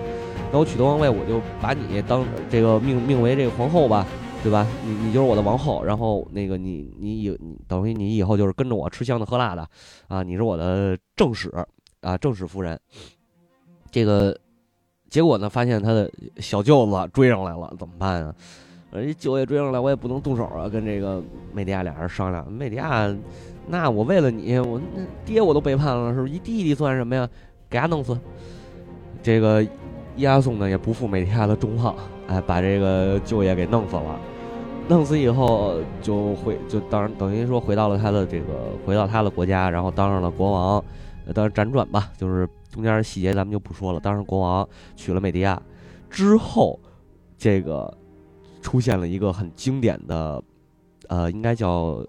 [0.51, 4.05] 那我取得王位，我就把你当这个命命为这个皇后吧。
[4.43, 4.65] 对吧？
[4.85, 9.67] 你你就是我的王后，然后那个你你以等于你以后就是跟着我吃香的喝辣的，
[10.07, 11.51] 啊，你是我的正室
[12.01, 12.79] 啊，正室夫人。
[13.91, 14.37] 这个
[15.09, 18.33] 结果呢，发现他的小舅子追上来了，怎么办啊？
[18.91, 22.49] 人家，舅爷追上来，我也不能动手啊，跟这个美迪亚俩人商量。
[22.49, 23.13] 美迪亚，
[23.67, 26.33] 那我为了你，我那爹我都背叛了，是不是？
[26.33, 27.29] 一弟弟算什么呀？
[27.69, 28.17] 给他弄死。
[29.21, 29.65] 这个
[30.15, 31.95] 伊阿宋呢，也不负美迪亚的重望，
[32.27, 34.19] 哎，把这个舅爷给弄死了。
[34.87, 40.83] 弄死以后，就回就当然等于说回到了他的这个回到他的国家，然后当上了国王。
[41.33, 43.99] 当然辗转吧，就是中间的细节咱们就不说了。
[43.99, 45.61] 当上国王，娶了美迪亚
[46.09, 46.79] 之后，
[47.37, 47.93] 这个。
[48.59, 50.43] 出现了一个很经典的，
[51.07, 52.05] 呃，应该叫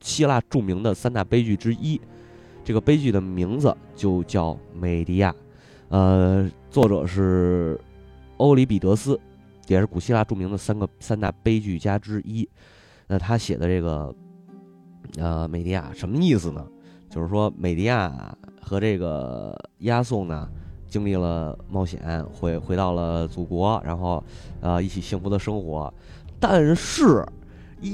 [0.00, 2.00] 希腊著名的三大悲剧之一。
[2.64, 5.30] 这个悲剧的名字就叫《美迪亚》，
[5.88, 7.80] 呃，作者是
[8.36, 9.18] 欧里庇得斯，
[9.66, 12.48] 也是古希腊著名的三个三大悲剧家之一。
[13.06, 14.14] 那他写的这个，
[15.16, 16.66] 呃，美迪亚什么意思呢？
[17.08, 20.48] 就是说美迪亚和这个押送呢。
[20.88, 24.20] 经历了冒险，回回到了祖国，然后，
[24.60, 25.94] 呃，一起幸福的生活。
[26.40, 27.24] 但是，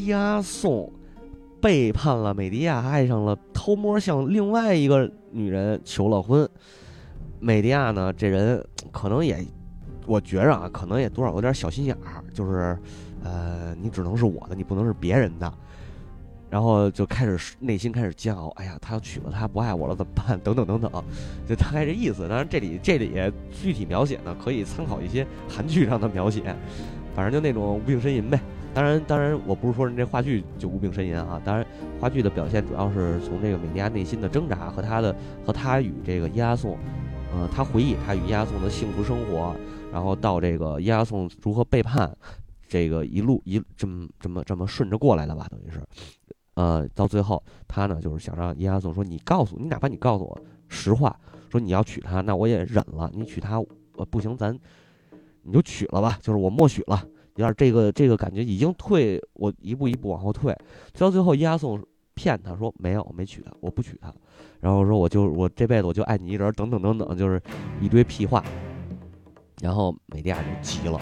[0.06, 0.90] 押送
[1.66, 6.48] 背叛了美迪亚，爱上了偷摸向另外一个女人求了婚。
[7.40, 9.44] 美迪亚呢，这人可能也，
[10.06, 12.78] 我觉着啊，可能也多少有点小心眼儿，就是，
[13.24, 15.52] 呃，你只能是我的，你不能是别人的。
[16.48, 20.38] 然后就开始内心开始煎熬，哎呀，他要娶了她不爱我了怎么办？
[20.38, 21.04] 等等等等，
[21.48, 22.28] 就大概这意思。
[22.28, 23.10] 当然这里这里
[23.50, 26.54] 具体描写呢，可以参考一些韩剧上的描写，
[27.12, 28.38] 反正就那种无病呻吟呗。
[28.76, 31.40] 当然当然，我不是说人这话剧就无病呻吟啊。
[31.42, 31.66] 当然
[31.98, 36.76] 话剧的表现主要是从这个美尼亚内心的挣扎和他的和他与这个伊阿宋，
[37.32, 39.56] 呃，他回忆他与伊阿宋的幸福生活，
[39.90, 42.14] 然后到这个伊阿宋如何背叛，
[42.68, 45.80] 这个一路一这么这么这么顺着过来的吧，等于是。
[46.56, 51.18] 呃，到最后，他呢就是想让伊阿宋说：“你告诉你，哪怕你告诉我实话，
[51.50, 53.10] 说你要娶她，那我也忍了。
[53.14, 53.56] 你娶她，
[53.96, 54.54] 呃，不行，咱
[55.44, 56.18] 你就娶了吧。
[56.20, 57.02] 就是我默许了。
[57.36, 60.52] 有点这个这个感觉已经退，我一步一步往后退。
[60.92, 61.82] 退到最后，伊阿宋
[62.14, 64.12] 骗他说没有，没娶她，我不娶她。
[64.60, 67.40] 然后说我就我这辈子我就爱你一人，等等等等，就是
[67.80, 68.44] 一堆屁话。
[69.62, 71.00] 然后美迪亚就急了，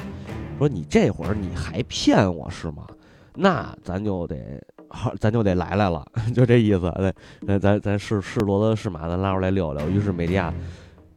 [0.59, 2.87] 说你这会儿你还骗我是吗？
[3.35, 6.93] 那咱就得。”好，咱就得来来了， 就这意思。
[6.99, 9.91] 对，那咱咱是是骡子是马，咱拉出来溜溜。
[9.91, 10.55] 于是美迪亚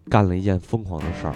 [0.10, 1.36] 干了一件疯狂的事儿，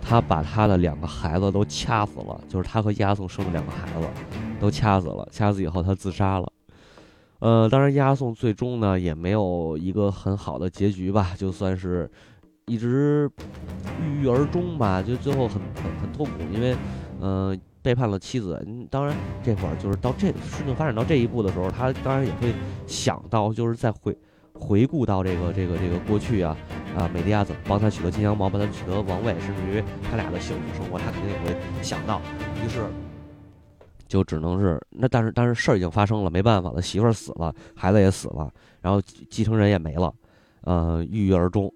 [0.00, 4.06] 他把他的两个孩子都掐死了，就是他和押送生的两个孩子
[4.60, 5.28] 都掐死了。
[5.30, 6.52] 掐死以后，他自杀了。
[7.40, 12.10] 呃，当然押送最终呢也没有一个很好的结局吧，就算是
[12.66, 13.30] 一直
[14.02, 16.76] 郁郁而终吧，就最后很很很痛苦，因为，
[17.20, 17.58] 嗯。
[17.80, 22.52] 背叛了妻子，当然这会儿就是到这事情发展到这一步的时候，他当然也会
[22.86, 24.14] 想到，就是在回
[24.52, 26.54] 回顾到这个这个这个过去啊
[26.98, 32.20] 啊，美迪亚怎么帮他取得金羊毛，帮他取得王位，甚至于他俩的幸福生活，他肯定也会想到。
[32.64, 32.84] 于是
[34.08, 40.12] 就只能是那，但是但是事儿已经发生了，没办法了，媳妇儿死了，孩子也死了，然后继承人也没了，
[40.62, 41.72] 呃，郁郁而终。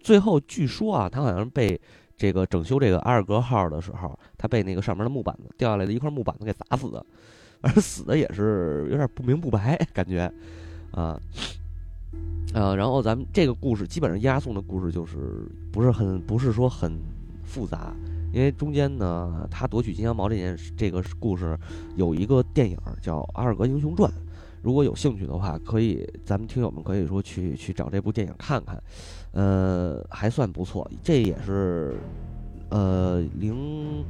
[0.00, 1.80] 最后据说啊，他好像被。
[2.20, 7.06] 这个整修这个阿尔格号的时候，他被那个上面的木板子掉下来的一块木板子给砸死的，
[7.60, 10.28] 而死的也是有点不明不白 感觉，
[10.90, 11.16] 啊，
[12.54, 16.98] 呃然后咱们这个故事基本上押送的故事就是不是很不是说很
[17.44, 17.94] 复杂，
[18.32, 21.58] 因为中间呢，他夺取金羊毛这件这个故事
[21.96, 24.10] 有一个电影叫《阿尔格英雄传》，
[24.62, 28.82] 如果有兴趣的话，可以咱们听友们可以说去去找这部电影看看。
[29.32, 31.96] 呃，还算不错，这也是，
[32.70, 34.04] 呃，零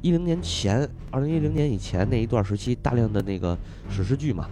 [0.00, 4.48] 一零年前，二零一零年以前那一段时期大量的那个史诗剧嘛，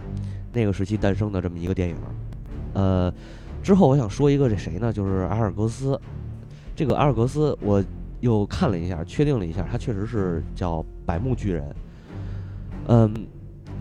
[0.53, 1.95] 那个时期诞生的这么一个电影。
[2.73, 3.13] 呃，
[3.61, 4.91] 之后我想说一个这谁呢？
[4.93, 5.99] 就是阿尔格斯。
[6.75, 7.83] 这个阿尔格斯，我
[8.21, 11.75] 又看了一下，确定了一下，他确实是叫百目巨人。
[12.87, 13.13] 嗯，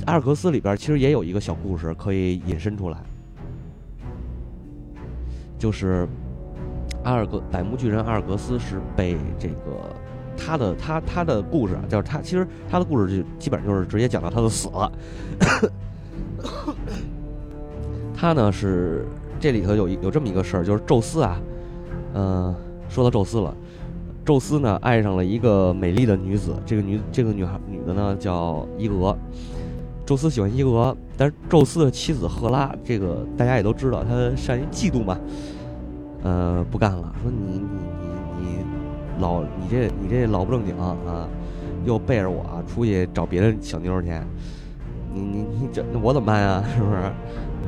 [0.07, 2.98] 阿尔格斯里边其实也有一个小故事可以引申出来。
[5.59, 6.09] 就是
[7.05, 9.94] 阿尔格百目巨人阿尔格斯是被这个
[10.37, 14.92] 他的他他的故事，就是他其实他的故事就基本上就是直接讲到他的死了。
[18.20, 19.06] 他呢是
[19.40, 21.40] 这里头有有这么一个事儿，就是宙斯啊，
[22.12, 22.54] 嗯，
[22.87, 23.56] 说到宙斯了，
[24.26, 29.16] 宙斯呢爱上了一个美丽的女子，这个女这个女孩女的呢叫伊俄，
[30.04, 30.94] 宙斯喜欢伊俄。
[31.16, 35.18] 但是宙斯的妻子赫拉，这个大家也都知道，她善于嫉妒嘛，
[36.22, 37.61] 呃，不干了，说你你
[38.38, 38.64] 你你
[39.18, 41.26] 老你这你这老不正经啊，
[41.87, 44.11] 又背着我出去找别的小妞去，
[45.11, 46.62] 你你你这那我怎么办呀？
[46.76, 47.00] 是不是？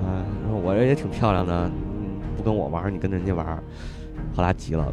[0.02, 0.26] 啊，
[0.62, 1.70] 我这也挺漂亮的，
[2.36, 3.62] 不跟我玩，你跟人家玩。
[4.34, 4.92] 赫拉急了，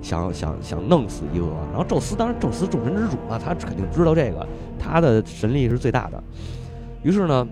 [0.00, 1.48] 想想想弄死伊俄。
[1.70, 4.46] 然后宙斯当然宙斯众神之主嘛，他肯定知道这个，
[4.78, 6.22] 他的神力是最大的。
[7.02, 7.46] 于是呢，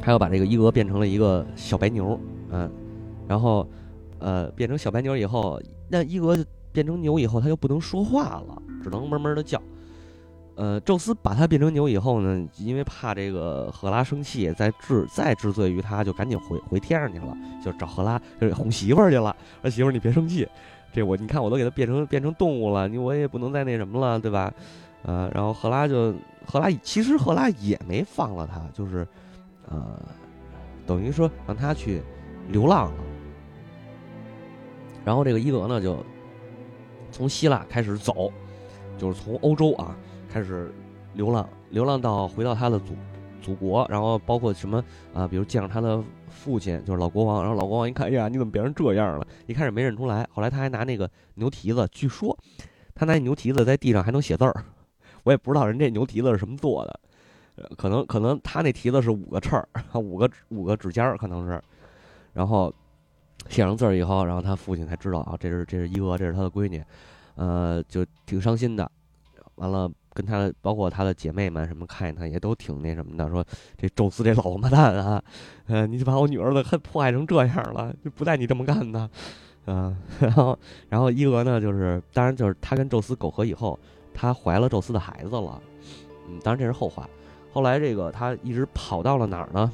[0.00, 2.18] 他要把这个伊俄变成了一个小白牛，
[2.50, 2.70] 嗯，
[3.28, 3.66] 然后
[4.18, 6.36] 呃变成小白牛以后，那伊俄
[6.72, 9.60] 变成牛以后，他就不能说话了，只能闷闷的叫。
[10.60, 19.34] 呃，宙斯把他变成牛以后呢，因为怕这个赫拉生气，再治再治罪于他，就赶紧回回天上去了，就找赫拉，就是哄媳妇儿去了。
[19.62, 20.46] 说媳妇儿你别生气，
[20.92, 24.52] 这我你看我都给他变成变成动物了，你我也不能再那什么了，对吧？
[25.02, 29.08] 呃，然后赫拉就赫拉其实赫拉也没放了他，就是
[29.66, 29.98] 呃，
[30.86, 32.02] 等于说让他去
[32.50, 33.02] 流浪了。
[35.06, 36.04] 然后这个伊俄呢就
[37.10, 38.30] 从希腊开始走，
[38.98, 39.96] 就是从欧洲啊。
[40.30, 40.72] 开始
[41.14, 42.94] 流浪，流浪到回到他的祖
[43.42, 49.26] 祖国，然后包括什么啊，比如见着他的父亲，就是老国王，然后老国王一看，哎呀，你怎么变成这样了？
[49.46, 52.36] 一开始没认出来，后来他还拿那个牛蹄子，据说
[52.94, 54.54] 他拿牛蹄子在地上还能写字儿，
[55.24, 57.00] 我也不知道人这牛蹄子是什么做的，
[57.76, 61.60] 可能可能他那蹄子是五个翅儿， 五个五个指尖儿可能是，
[62.32, 62.72] 然后
[63.48, 66.84] 写上字儿以后，然后他父亲才知道啊，这是这是伊俄，这是他的闺女，
[67.34, 68.88] 呃，就挺伤心的，
[69.56, 69.90] 完了。
[70.12, 73.44] 跟他包括他的姐妹们什么看见他也都挺那什么的，说
[73.76, 75.22] 这宙斯这老王八蛋啊，
[75.66, 79.08] 呃，你就把我女儿都害迫害成这样了，就不带你这么干的，
[79.66, 83.78] 啊，然后然后伊俄呢，就是当然就是他跟宙斯苟合以后，
[84.12, 85.60] 他怀了宙斯的孩子了，
[86.28, 87.08] 嗯，当然这是后话。
[87.52, 89.72] 后来这个他一直跑到了哪儿呢？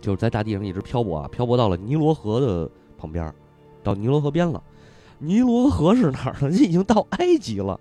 [0.00, 3.32] 就是在大地上一直漂泊啊，漂泊到了尼罗河的旁边，
[3.82, 4.62] 到尼罗河边了。
[5.18, 6.50] 尼罗河是哪儿呢？
[6.52, 7.80] 已经到埃及了。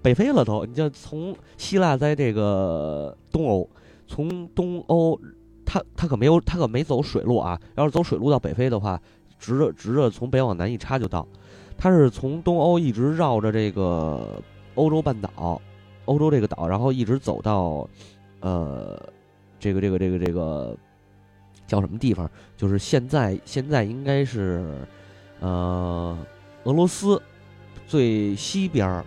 [0.00, 3.68] 北非了都，你就从希腊在这个东欧，
[4.06, 5.20] 从东欧，
[5.66, 7.60] 他他可没有他可没走水路啊。
[7.76, 9.00] 要是走水路到北非的话，
[9.38, 11.26] 直着直着从北往南一插就到。
[11.76, 14.40] 他是从东欧一直绕着这个
[14.76, 15.60] 欧洲半岛，
[16.04, 17.88] 欧洲这个岛，然后一直走到，
[18.40, 19.00] 呃，
[19.58, 20.76] 这个这个这个这个
[21.66, 22.30] 叫什么地方？
[22.56, 24.64] 就是现在现在应该是，
[25.40, 26.16] 呃，
[26.64, 27.20] 俄罗斯
[27.86, 29.04] 最西边儿。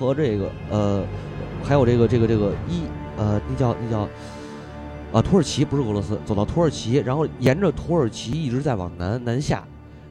[0.00, 1.04] 和这个呃，
[1.62, 2.84] 还有这个这个这个一
[3.18, 4.08] 呃，那叫那叫
[5.12, 9.62] 啊，土耳其不是俄罗斯，走到土耳其，然后沿着土耳其一直在往南南下，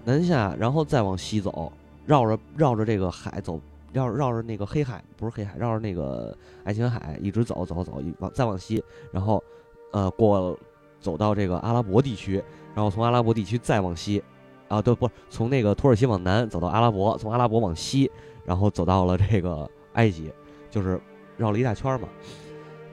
[0.05, 1.73] 南下，然后再往西走，
[2.05, 3.59] 绕着绕着这个海走，
[3.91, 9.43] 绕绕着那个黑海不是黑海，绕着那个爱琴海一直走走走，往再往西，然后
[9.91, 10.55] 呃过
[11.01, 12.43] 走到这个阿拉伯地区，
[12.75, 14.21] 然后从阿拉伯地区再往西，
[14.67, 18.11] 啊对不，从那个土耳其往南走到阿拉伯，从阿拉伯往西，
[18.45, 19.67] 然后走到了这个。
[19.99, 20.31] 埃及
[20.71, 20.97] 就是
[21.35, 22.07] 绕了一大圈嘛，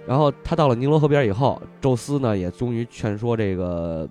[0.09, 4.09] 然后他到了尼罗河边以后，宙斯呢也终于劝说这个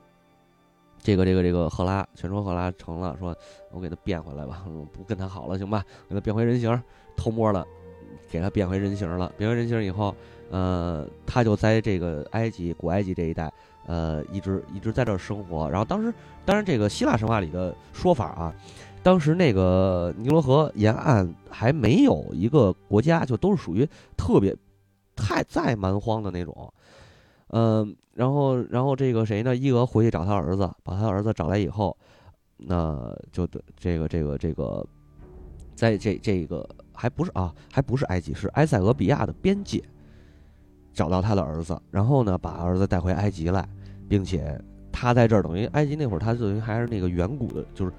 [1.03, 3.35] 这个这个这个赫拉，劝说赫拉成了，说
[3.71, 6.81] 我给他变回来吧，不跟他好了，行吧，给他变回人形，
[7.17, 7.67] 偷摸的
[8.31, 9.29] 给他变回人形了。
[9.37, 10.15] 变回人形以后，
[10.49, 13.51] 呃，他就在这个埃及古埃及这一带，
[13.87, 15.69] 呃，一直一直在这儿生活。
[15.69, 16.13] 然后当时，
[16.45, 18.55] 当然这个希腊神话里的说法啊。
[19.05, 23.87] 当时那个尼罗河沿岸还没有一个国家，就都是属于
[24.17, 24.57] 特别
[25.15, 26.73] 太再蛮荒的那种，
[27.49, 29.55] 嗯，然后然后这个谁呢？
[29.55, 31.95] 伊俄回去找他儿子，把他儿子找来以后，
[32.57, 33.47] 那就
[33.77, 34.83] 这个这个这个，
[35.75, 39.83] 在这这个还不是啊，还不是埃及，是埃塞俄比亚的边界，
[40.93, 43.69] 找到他的儿子，然后呢，把儿子带回埃及来，
[44.09, 44.59] 并且
[44.91, 47.93] 他在这儿等于埃及那会儿，他等于还是那个远古的，就是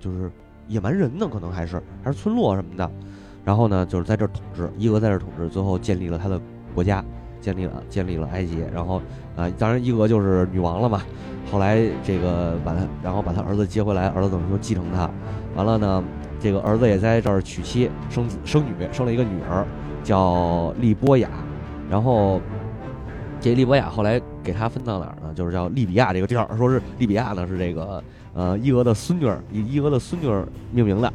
[0.00, 0.28] 就是。
[0.68, 2.90] 野蛮人呢，可能还是还是村落什么的，
[3.44, 6.38] 然后呢，就是在这儿统治，伊俄在这儿统治，最后建立了他的
[6.74, 7.02] 国家，
[7.40, 9.00] 建立了建立了埃及，然后
[9.34, 11.02] 啊，当然伊俄就是女王了嘛。
[11.50, 15.10] 后来这个把他，然后把他儿子接回来，儿子等于说继承他，
[15.56, 16.04] 完了呢，
[16.38, 19.66] 这个儿子也在这儿娶妻生子生女，生了一个女儿
[20.04, 21.30] 叫利波雅，
[21.88, 22.40] 然后
[23.40, 25.32] 这利波雅后来给他分到哪儿呢？
[25.34, 28.02] 就是叫利比亚这个地儿，说是利比亚呢是这个。
[28.38, 31.12] 呃，伊俄的孙女儿以伊俄的孙女儿命名的，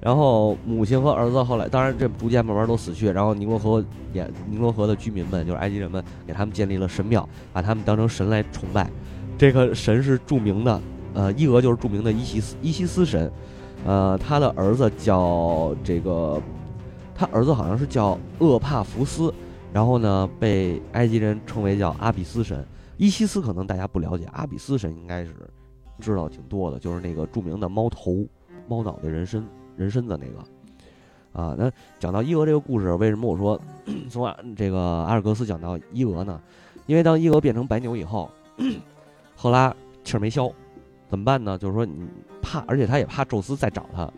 [0.00, 8.88] 然后母亲和儿子后来，当然这逐渐慢慢都死去，然后尼罗河也尼罗河的居民们，就是埃及人们，给他们建立了神庙，把他们当成神来崇拜。
[9.36, 10.80] 这个神是著名的，
[11.14, 13.28] 呃，伊俄就是著名的伊西斯伊西斯神，
[13.84, 16.40] 呃，他的儿子叫这个，
[17.12, 19.34] 他儿子好像是叫厄帕福斯，
[19.72, 22.64] 然后呢，被埃及人称为叫阿比斯神。
[22.98, 25.34] 伊西斯可能大家不了解，阿比斯神应该是。
[26.02, 28.26] 知道挺多的，就是那个著名的猫头、
[28.68, 29.46] 猫脑袋人身、
[29.76, 31.54] 人身子那个，啊。
[31.56, 33.58] 那讲到伊俄这个故事，为什么我说
[34.10, 36.40] 从这个阿尔戈斯讲到伊俄呢？
[36.86, 38.28] 因为当伊俄变成白牛以后，
[39.36, 40.52] 赫拉气儿没消，
[41.08, 41.56] 怎么办呢？
[41.56, 41.94] 就是说你
[42.42, 44.10] 怕，而且他也怕宙斯再找他。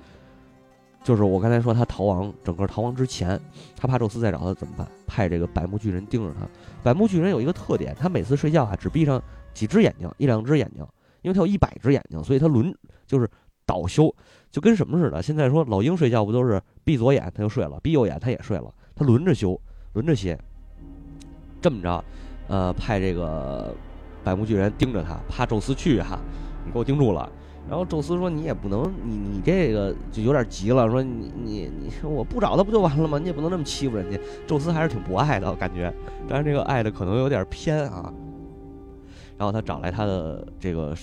[1.03, 3.39] 就是我刚才说他逃亡，整个逃亡之前，
[3.77, 4.89] 他怕宙斯再找他怎么办？
[5.07, 6.49] 派这个百目巨人盯着他。
[6.83, 9.23] 百目巨人有一个特点，他每次睡觉啊只闭上
[9.53, 10.83] 几只眼睛，一两只眼睛，
[11.25, 12.73] 因为他有一百只眼睛，所以他轮
[13.07, 13.29] 就是
[13.67, 14.15] 倒休，
[14.51, 15.23] 就跟什么似的。
[15.23, 19.59] 现在说老鹰睡觉不都是闭左眼他就睡了，闭右眼他也睡了，他轮着休，
[19.95, 20.39] 轮着歇。
[21.63, 22.05] 这么着，
[22.49, 23.75] 呃，派这个
[24.23, 26.21] 百目巨人盯着他，怕宙斯去哈，
[26.67, 27.27] 你给我盯住了。
[27.67, 30.87] 然后宙斯说：“你也不能，你你这个就有点急了。
[30.91, 33.19] 说你你你，我不找他不就完了吗？
[33.19, 35.91] 你也不能这么欺负人家。”宙斯还是挺博爱的我感觉，
[36.29, 38.13] 但是这个爱的可能有点偏啊。
[39.37, 40.95] 然后他找来他的这个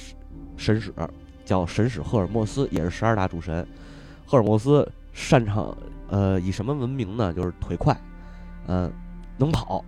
[0.58, 0.94] 神使，
[1.46, 3.66] 叫神使赫尔墨斯，也是十二大主神。
[4.26, 5.76] 赫尔墨斯擅长
[6.10, 7.34] 呃以什么闻名呢？
[7.34, 7.96] 就是腿快，
[8.68, 8.92] 嗯，
[9.38, 9.84] 能跑。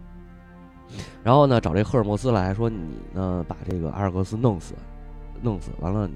[1.24, 4.74] 然后呢，找这赫尔墨斯来说：“你呢，把这个阿尔戈斯弄死，
[5.42, 6.08] 弄死完了。”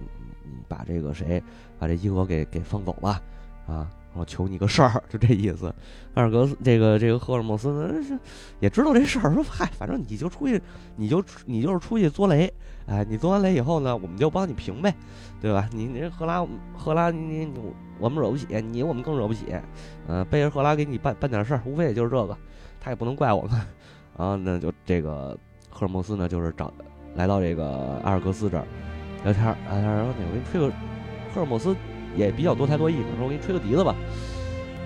[0.49, 1.43] 你把这个谁，
[1.77, 3.21] 把这伊俄给给放走吧，
[3.67, 5.73] 啊，我求你个事儿，就这意思。
[6.13, 8.17] 阿尔格斯这个这个赫尔墨斯呢是
[8.59, 10.61] 也知道这事儿，说嗨，反正你就出去，
[10.95, 12.51] 你就你就是出去作雷，
[12.87, 14.93] 哎，你作完雷以后呢，我们就帮你平呗，
[15.39, 15.69] 对吧？
[15.71, 16.45] 你你赫拉
[16.75, 17.53] 赫拉你你
[17.99, 19.45] 我们惹不起，你我们更惹不起，
[20.07, 22.35] 嗯，背着赫拉给你办办点事儿，无非也就是这个，
[22.79, 23.51] 他也不能怪我们。
[24.17, 25.37] 然后呢，就这个
[25.69, 26.73] 赫尔墨斯呢，就是找
[27.15, 28.65] 来到这个阿尔格斯这儿。
[29.23, 30.67] 聊天儿，聊天儿，然后我给你吹个，
[31.33, 31.75] 赫尔墨斯
[32.17, 33.95] 也比较多才多艺嘛，说我给你吹个笛子吧，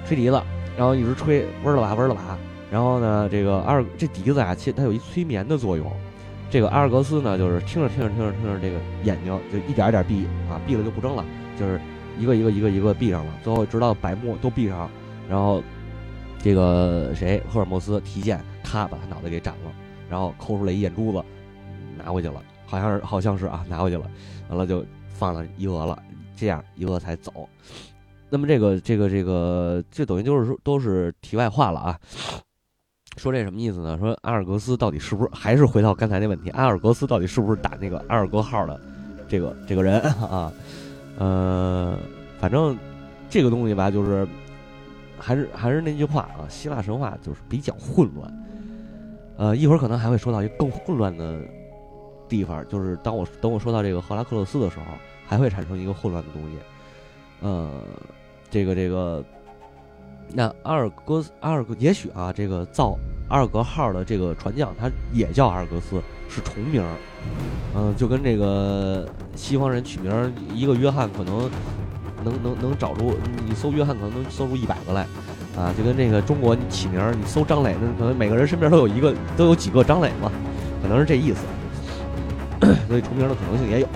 [0.06, 0.42] 吹笛子，
[0.78, 2.38] 然后一直吹，嗡了吧，嗡了吧，
[2.70, 5.92] 然后呢，这个阿尔这笛子啊，其实它有一催眠的作用，
[6.50, 11.26] 这个阿尔格斯呢，就是听着听着听着听着，这个眼睛就一点一点闭啊，闭了就不睁了，
[11.58, 11.80] 就是
[12.20, 14.90] 一个一个一个一个闭上了，最后直到白目都闭上，
[15.30, 15.64] 然后
[16.40, 19.72] 这个谁赫尔墨斯提剑，咔把他脑袋给斩了，
[20.10, 21.24] 然后抠出来一眼珠子，
[21.98, 22.42] 拿回去了。
[22.66, 24.06] 好像是，好像是啊，拿回去了，
[24.48, 26.02] 完了就放了伊俄了，
[26.42, 27.48] 这样一个才走。
[28.32, 32.00] 那么这个这个这个，这等于就是说都是题外话了啊。
[33.18, 33.96] 说这什么意思呢？
[34.00, 36.50] 说阿尔格斯到底是不是还是回到刚才那问题？
[36.50, 38.82] 阿尔格斯到底是不是打那个阿尔戈号的
[39.30, 40.52] 这个这个人啊？
[41.20, 42.00] 呃，
[42.40, 42.76] 反正
[43.30, 44.28] 这个东西吧，就是
[45.20, 48.34] 还是还是那句话啊，希腊神话就是比较混乱。
[49.38, 51.40] 呃，一会儿可能还会说到一个更混乱的。
[52.32, 54.86] 地方就是当我等我说到这个赫拉克勒斯的时候，
[55.28, 56.58] 还会产生一个混乱的东西。
[57.42, 57.70] 呃，
[58.50, 59.22] 这个这个，
[60.34, 66.82] 那阿尔戈斯阿尔戈也许啊，这个造阿尔戈号的这个船匠他也叫阿尔戈斯，是重名。
[67.76, 69.06] 嗯，就跟这个
[69.36, 71.52] 西方人取名一个约翰可能
[72.24, 73.14] 能 能能找出
[73.46, 75.06] 你搜约翰可能能搜出一百个来
[75.58, 80.32] 啊，就跟这个中国你起名你搜张磊，那可能每个人身边都有一个都有几个张磊嘛，
[80.82, 81.42] 可能是这意思。
[82.88, 83.88] 所以重名的可能性也有，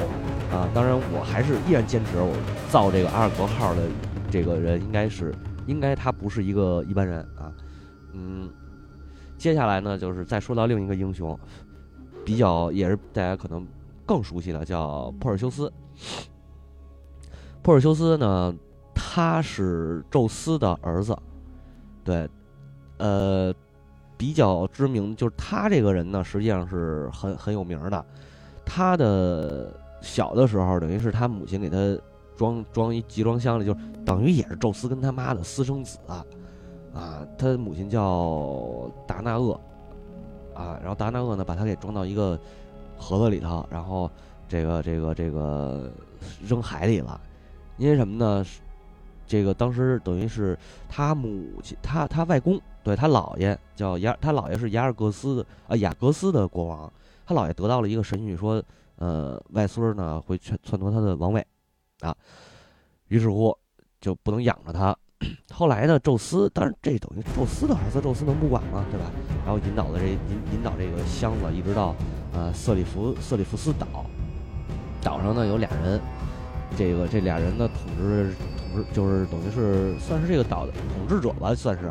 [0.51, 2.33] 啊，当然我还是依然坚持，我
[2.69, 3.81] 造这个阿尔格号的
[4.31, 5.33] 这个人应该是，
[5.67, 7.51] 应该他不是一个一般人啊，
[8.13, 8.49] 嗯，
[9.37, 11.37] 接下来呢就是再说到另一个英雄，
[12.23, 13.65] 比较也是大家可能
[14.05, 15.71] 更熟悉的叫珀尔修斯。
[17.61, 18.55] 珀尔修斯呢，
[18.93, 21.15] 他是宙斯的儿子，
[22.03, 22.29] 对，
[22.97, 23.53] 呃，
[24.17, 28.05] 比较知名就是他这个人呢，实际上是很很有名的。
[28.65, 31.77] 他的小的时候，等于是他母亲给他
[32.35, 36.25] 装装一集装箱里，就是等于也是宙斯跟他妈的私生子啊，
[36.93, 39.59] 啊，他母亲叫达那厄，
[40.53, 42.37] 啊，然后达那厄呢把他给装到一个
[42.97, 44.09] 盒子里头，然后
[44.49, 45.91] 这个这个这个
[46.41, 47.19] 扔海里了，
[47.77, 48.45] 因为什么呢？
[49.27, 50.55] 这个当时等于是
[50.87, 56.91] 他母亲，他他外公，对他姥爷叫亚，他姥爷是亚尔各斯啊雅各斯的国王。
[57.25, 58.63] 他姥爷得到了一个神谕，说，
[58.97, 61.45] 呃，外孙呢会篡篡夺他的王位，
[62.01, 62.15] 啊，
[63.07, 63.57] 于是乎
[63.99, 64.95] 就不能养着他。
[65.51, 68.85] 后来呢，宙斯，但是这等于宙斯的儿子，宙斯能不管吗？
[68.91, 69.09] 对吧？
[69.43, 70.19] 然后引导的这引
[70.53, 71.95] 引导这个箱子，一直到
[72.33, 74.05] 呃瑟里弗瑟里弗斯岛，
[75.01, 75.99] 岛上呢有俩人，
[76.77, 81.85] 这个这俩人的统治统治就是等于是算是这个岛的统治者吧，算是，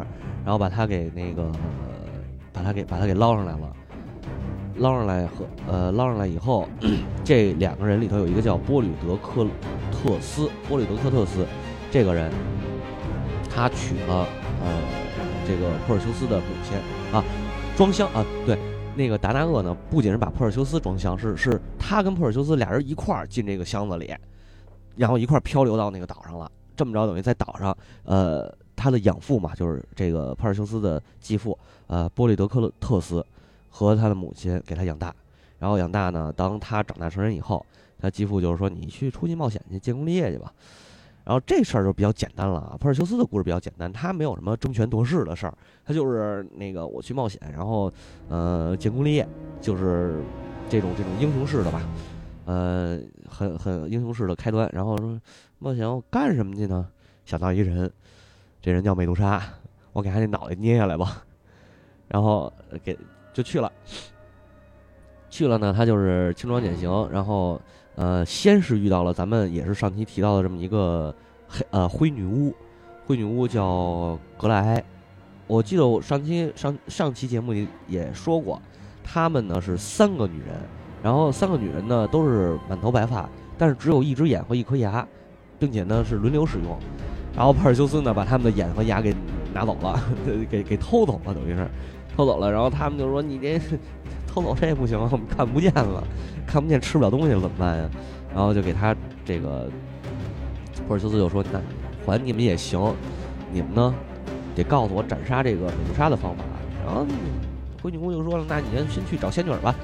[0.45, 1.51] 然后把他给那个
[2.53, 3.75] 把他给把他给捞上来了。
[4.77, 6.69] 捞上来和呃捞上来以后，
[7.25, 9.47] 这两个人里头有一个叫波吕德克
[9.91, 11.47] 特斯，波吕德克特斯
[11.91, 12.33] 这个人，
[13.49, 14.27] 他娶了
[14.63, 14.83] 呃
[15.47, 16.77] 这个珀尔修斯的母亲
[17.13, 17.23] 啊，
[17.77, 18.59] 装箱啊，对，
[18.97, 24.13] 那个达那厄呢，不仅是把珀尔修斯装箱，是是他跟珀尔修斯俩人一块儿进这个箱子里，
[24.97, 26.51] 然后一块儿漂流到那个岛上了。
[26.77, 31.57] 这么着等于在岛上，呃，他的养父嘛，就是这个帕尔修斯的继父，
[31.87, 33.25] 呃，波利德克勒特斯
[33.77, 35.13] 和他的母亲给他养大，
[35.59, 37.67] 然后养大呢，当他长大成人以后，
[37.99, 40.55] 他继父就是说你去出去冒险去建功立业去吧。
[41.25, 47.93] 然后这事儿就比较简单了啊，珀尔修斯的故事比较简单，他没有什么争权夺势的事儿，他就是那个我去冒险，然后
[48.29, 49.27] 呃建功立业，
[49.61, 50.23] 就是
[50.69, 51.83] 这种这种英雄式的吧，
[52.45, 54.71] 呃很很英雄式的开端。
[54.73, 55.21] 然后说
[55.59, 56.87] 冒险要干什么去呢？
[57.25, 57.91] 想到一人，
[58.63, 59.43] 这人叫美杜莎，
[59.93, 61.25] 我给他那脑袋捏下来吧，
[62.07, 62.53] 然后
[62.85, 62.97] 给
[63.35, 63.71] 就去了，
[65.29, 67.61] 去了呢，他就是轻装简行，然后。
[67.97, 71.15] 呃，先是遇到了咱们也是上期提到的这么一个
[71.47, 72.53] 黑呃灰女巫，
[73.07, 74.85] 灰女巫叫格莱埃。
[75.47, 78.61] 我记得我上期上上期节目里也说过，
[79.05, 80.49] 她们呢是三个女人，
[81.05, 85.07] 然后三个女人呢都是满头白发，但是只有一只眼和一颗牙，
[85.57, 86.77] 并且呢是轮流使用。
[87.37, 89.15] 然后帕尔修斯呢把他们的眼和牙给
[89.53, 90.03] 拿走了，
[90.51, 91.71] 给给偷走了，等于是
[92.17, 92.51] 偷走了。
[92.51, 93.61] 然后他们就说：“你这
[94.27, 96.03] 偷走这也不行，我们看不见了。”
[96.47, 97.89] 看不见吃不了东西怎么办呀？
[98.33, 98.95] 然后就给他
[99.25, 99.69] 这个，
[100.87, 101.59] 普尔修斯就说：“那
[102.05, 102.95] 还你们也行，
[103.51, 103.95] 你们呢
[104.55, 106.45] 得告诉我斩杀这个美杜莎的方法。”
[106.85, 107.07] 然后
[107.83, 109.75] 灰女巫就说了：“那你先先去找仙女吧，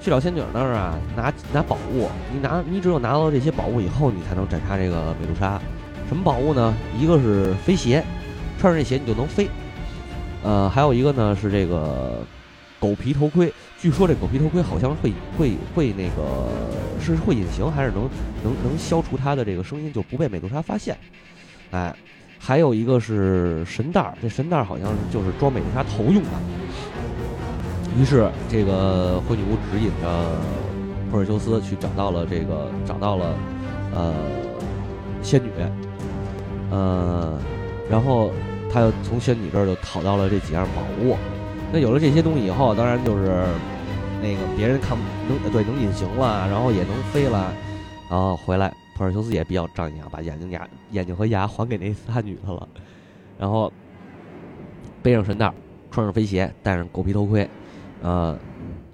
[0.00, 2.08] 去找仙女那儿啊，拿拿宝物。
[2.32, 5.60] 你拿你只有拿到这些宝物以后，你才能斩杀这个美杜莎。
[6.08, 6.74] 什么宝物呢？
[6.98, 8.02] 一个是飞鞋，
[8.58, 9.48] 穿上这鞋你就能飞。
[10.42, 12.20] 呃，还有一个呢是这个
[12.80, 16.48] 狗皮头盔。”据说这狗皮头盔好像会会会那个
[17.00, 18.08] 是会隐形，还是能
[18.44, 20.96] 能能消除它的这个声音，就不被美杜莎发现。
[21.72, 21.92] 哎，
[22.38, 26.30] 还有一个是神袋儿，这神袋儿好像就是装美杜莎头用的。
[27.98, 30.38] 于是这个灰女巫指引着
[31.10, 33.34] 珀尔修斯去找到了这个找到了
[33.94, 34.14] 呃
[35.22, 35.50] 仙女，
[36.70, 37.36] 呃，
[37.90, 38.30] 然后
[38.72, 41.16] 他又从仙女这儿就讨到了这几样宝物。
[41.72, 43.44] 那有了这些东西以后，当然就是。
[44.24, 44.96] 那个别人看
[45.28, 47.52] 能对能隐形了，然后也能飞了，
[48.08, 52.68] 然后回来，普尔修斯也比较仗义啊，把眼睛牙眼睛和牙还给那仨女的了，
[53.36, 53.72] 然后
[55.02, 55.52] 背上神袋，
[55.90, 57.50] 穿上飞鞋，戴上狗皮头盔，
[58.00, 58.38] 呃，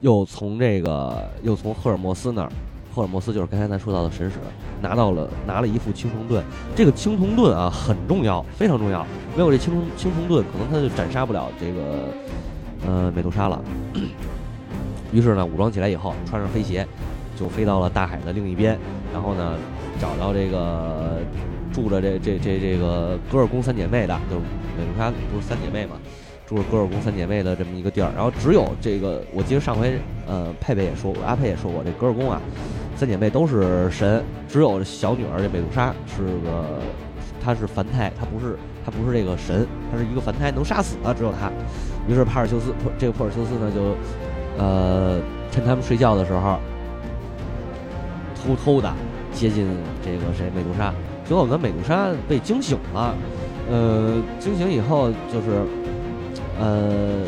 [0.00, 2.50] 又从这个又从赫尔墨斯那儿，
[2.98, 4.38] 赫尔墨斯就是刚才咱说到的神使，
[4.82, 6.44] 拿到了拿了一副青铜盾，
[6.74, 12.08] 这个青铜盾啊很重要，非常重要，没有这青铜青铜盾，可能他就斩杀不了这个
[12.84, 13.62] 呃美杜莎了。
[15.12, 16.84] 于是呢，武装起来以后，穿上飞鞋，
[17.38, 18.76] 就飞到了大海的另一边。
[19.12, 19.54] 然后呢，
[20.00, 21.18] 找到这个
[21.72, 25.92] 住着这这这这个格尔宫三姐妹的，就美杜莎不是三姐妹嘛，
[26.48, 28.10] 住着格尔宫三姐妹的这么一个地儿。
[28.16, 32.40] 然后只有这个，我记得上回呃佩佩也说过，阿佩也说过，这格尔宫啊，
[32.96, 36.64] 三姐妹都是神，只有小女儿这美杜莎是个，
[37.44, 41.50] 她是凡胎，她不是她不是这个神，她是一个凡胎，能杀死的只有她。
[42.08, 43.94] 于是帕尔修斯，这个珀尔修斯呢就。
[44.60, 45.20] 呃，
[45.52, 46.58] 趁他们睡觉的时候，
[48.34, 48.92] 偷偷的
[49.32, 49.68] 接近
[50.04, 50.92] 这个谁美杜莎，
[51.24, 53.14] 结果我们美杜莎被惊醒了。
[53.70, 55.62] 呃，惊醒以后就是，
[56.58, 57.24] 呃，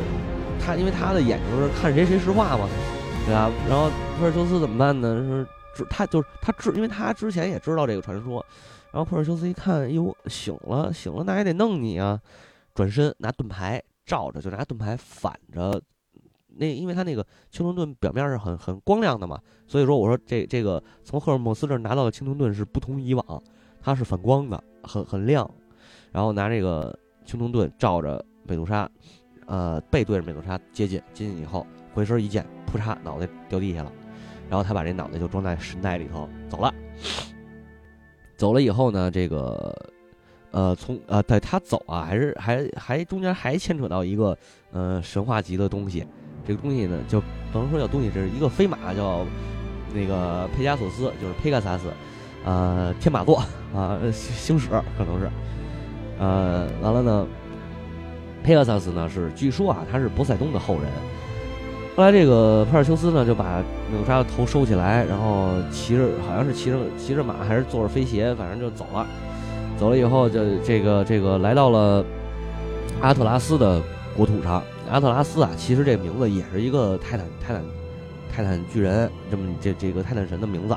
[0.60, 2.68] 他因为他的眼睛是看谁谁是话嘛，
[3.26, 3.50] 对吧？
[3.68, 5.22] 然后普尔修斯怎么办呢？
[5.22, 8.44] 是知他就是他知，因为他之前也知道这个传说。
[8.92, 12.20] 然后普尔修斯一看，哟，醒了，醒了，那也得弄你啊！
[12.74, 15.80] 转身拿盾牌照着，就拿盾牌反着。
[16.56, 23.42] 那因为他那个青铜盾表面是很很光亮的嘛，所以说我说这这个从赫尔墨斯这儿拿到的青铜盾是不同以往，
[23.80, 25.48] 它是反光的，很很亮。
[26.10, 26.92] 然后拿这个
[27.24, 28.90] 青铜盾照着美杜莎，
[29.50, 33.90] 呃，背对着美杜莎接近，接近以后回身一剑，扑嚓，脑袋掉地下了。
[34.48, 36.72] 然后他把这脑袋就装在神袋里头走了。
[38.36, 39.76] 走了以后呢，这个
[40.52, 44.38] 呃从呃对他走啊，还是还还中间还牵扯到一个
[44.70, 46.06] 呃神话级的东西。
[46.46, 47.20] 这个东西呢，就
[47.52, 49.26] 不能说叫东西，这是一个飞马，叫
[49.92, 51.92] 那个佩加索斯，就是佩加萨斯，
[52.44, 53.42] 呃，天马座
[53.74, 55.28] 啊， 星矢可能是，
[56.20, 57.26] 呃，完了呢，
[58.42, 60.84] 佩加萨斯呢是据说啊，他是波塞冬的后人。
[61.96, 63.62] 后来这个帕尔修斯呢就把
[63.92, 69.06] 美杜莎的头收起来，然后骑着好像是骑着骑着马还是坐着飞鞋，反正就走了。
[69.78, 72.04] 走了以后就这个这个来到了
[73.00, 73.82] 阿特拉斯的
[74.16, 74.62] 国土上。
[74.90, 77.62] 阿特拉斯啊，其实这名字也是一个泰坦泰坦
[78.32, 80.76] 泰坦巨人这么这这个泰坦神的名字。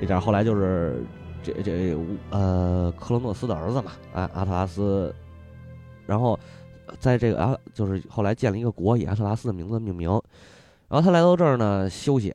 [0.00, 1.04] 这点后来就是
[1.42, 1.96] 这这
[2.30, 5.12] 呃克罗诺斯的儿子嘛，啊阿特拉斯。
[6.06, 6.38] 然后
[6.98, 10.10] 在这个啊，就是后来建了一个国，以阿特拉斯的名字命名。
[10.88, 12.34] 然后他来到这儿呢休息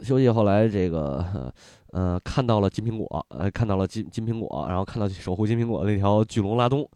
[0.00, 1.52] 休息，后来这个
[1.92, 6.88] 呃看到了金苹果，呃看到了金金苹果，然后看到守护金苹果那条巨龙拉东。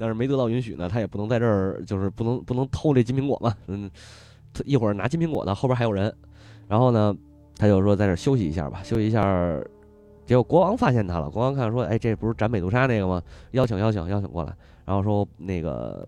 [0.00, 3.52] 但是没得到允许呢，他也不能在这儿，就是不能不能偷这金苹果嘛。
[3.66, 3.90] 嗯，
[4.52, 6.14] 他一会儿拿金苹果呢，后边还有人。
[6.68, 7.12] 然后呢，
[7.56, 9.60] 他就说在这儿休息一下吧，休息一下。
[10.24, 13.20] 结果国王发现他了，国王看说，哎，这不是斩美杜莎那个吗？
[13.52, 14.54] 邀请邀请邀请过来。
[14.84, 16.06] 然后说那个，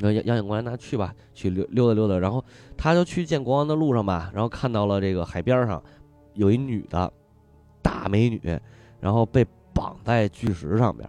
[0.00, 2.18] 邀邀请过来，那去吧，去溜溜达溜达。
[2.18, 2.44] 然后
[2.76, 5.82] 他就去见国王的路上吧，然后看到了这个海边上
[6.34, 7.12] 有一女的，
[7.82, 8.40] 大美女，
[9.00, 11.08] 然后被绑在巨石上边。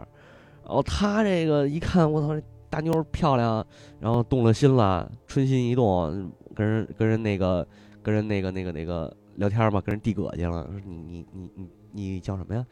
[0.63, 3.65] 然后他这个一看，我操，大妞漂亮，
[3.99, 7.67] 然后动了心了，春心一动，跟人跟人那个
[8.01, 11.69] 跟人那个那个那个聊天嘛，跟人递葛去了，说你你你你。
[11.95, 12.65] 你叫什么呀？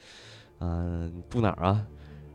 [0.62, 1.86] 嗯，住哪儿啊？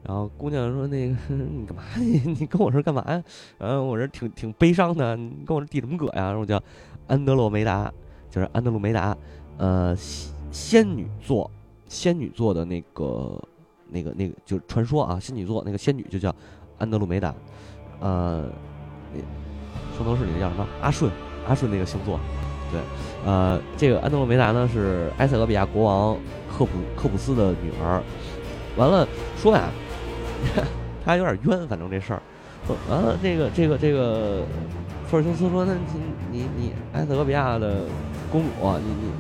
[0.07, 1.83] 然后姑娘说：“那个 你干嘛？
[1.99, 3.23] 你你跟我这干嘛呀？
[3.59, 5.17] 嗯，我这挺挺悲伤的。
[5.17, 6.63] 你跟我这递什么葛呀？”然后叫
[7.09, 7.93] 安德洛梅达，
[8.31, 9.17] 就是安德鲁梅达，
[9.59, 9.97] 呃，
[10.53, 11.51] 仙女座，
[11.89, 13.43] 仙女座的那个
[13.89, 16.35] 那个那个，就是传说啊，仙女座那个仙女就叫
[16.79, 17.35] 安德鲁梅达，
[18.01, 18.45] 呃，
[19.13, 19.21] 那
[19.97, 20.67] 圣斗士里的叫什么？
[20.81, 21.11] 阿顺，
[21.49, 22.21] 阿顺那个星座，
[22.71, 22.81] 对，
[23.25, 26.17] 呃，这个安德鲁梅达呢是埃塞俄比亚国王。
[26.57, 28.03] 科普科普斯的女儿，
[28.79, 29.69] 完了说呀，
[31.05, 32.23] 他有点冤，反正这事儿，
[32.91, 34.43] 完了这个这个这个，
[35.07, 37.85] 福尔修斯说，那你你你埃塞俄比亚的
[38.31, 39.11] 公主，你你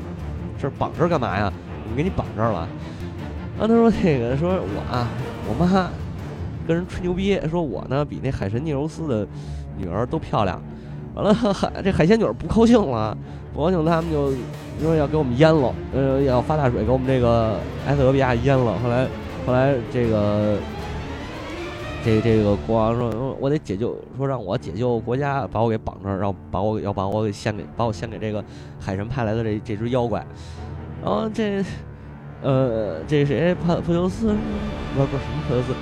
[0.60, 1.52] 这绑这干嘛呀？
[1.90, 2.60] 我给你绑这儿了。
[2.60, 2.68] 啊，
[3.60, 5.08] 他说这个说我啊，
[5.48, 5.88] 我妈
[6.66, 9.26] 跟人吹牛逼，说我呢比那海神涅柔斯的
[9.78, 10.60] 女儿都漂亮。
[11.14, 13.16] 完了 海这海仙女不高兴了，
[13.54, 14.32] 不高兴他们就。
[14.78, 18.78] 说要给我们淹了，呃，要发大水给我们这个埃塞俄比亚淹了。
[18.82, 19.06] 后来，
[19.46, 20.58] 后来这个，
[22.06, 28.44] 这这个国王说，我得解救，说让我解救国家，把我给绑这儿，然后把我要把我给献给，把我献给这个
[28.78, 30.24] 海神派来的这这只妖怪。
[31.02, 31.64] 然后这，
[32.42, 33.52] 呃，这谁？
[33.56, 34.28] 帕普修斯？
[34.94, 35.74] 不不是什么普修斯？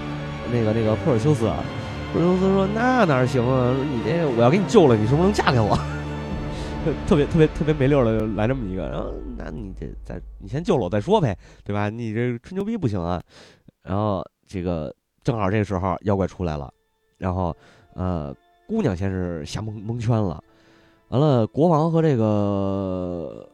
[0.51, 1.63] 那个那个普尔修斯啊？
[2.11, 3.75] 普尔修斯说：“那哪行啊？
[3.93, 5.77] 你这我要给你救了，你是不是能嫁给我？”
[7.07, 11.91] 特别特别特别没溜的来这么一个，然后那你这再你先救了我再说呗，对吧？
[11.91, 13.21] 你这吹牛逼不行啊。
[13.83, 14.95] 然后这个
[15.25, 16.73] 正好这个时候妖怪出来了，
[17.19, 17.57] 然后
[17.95, 18.33] 呃
[18.69, 20.45] 姑娘先是吓蒙蒙圈了，
[21.09, 23.49] 完了国王和这个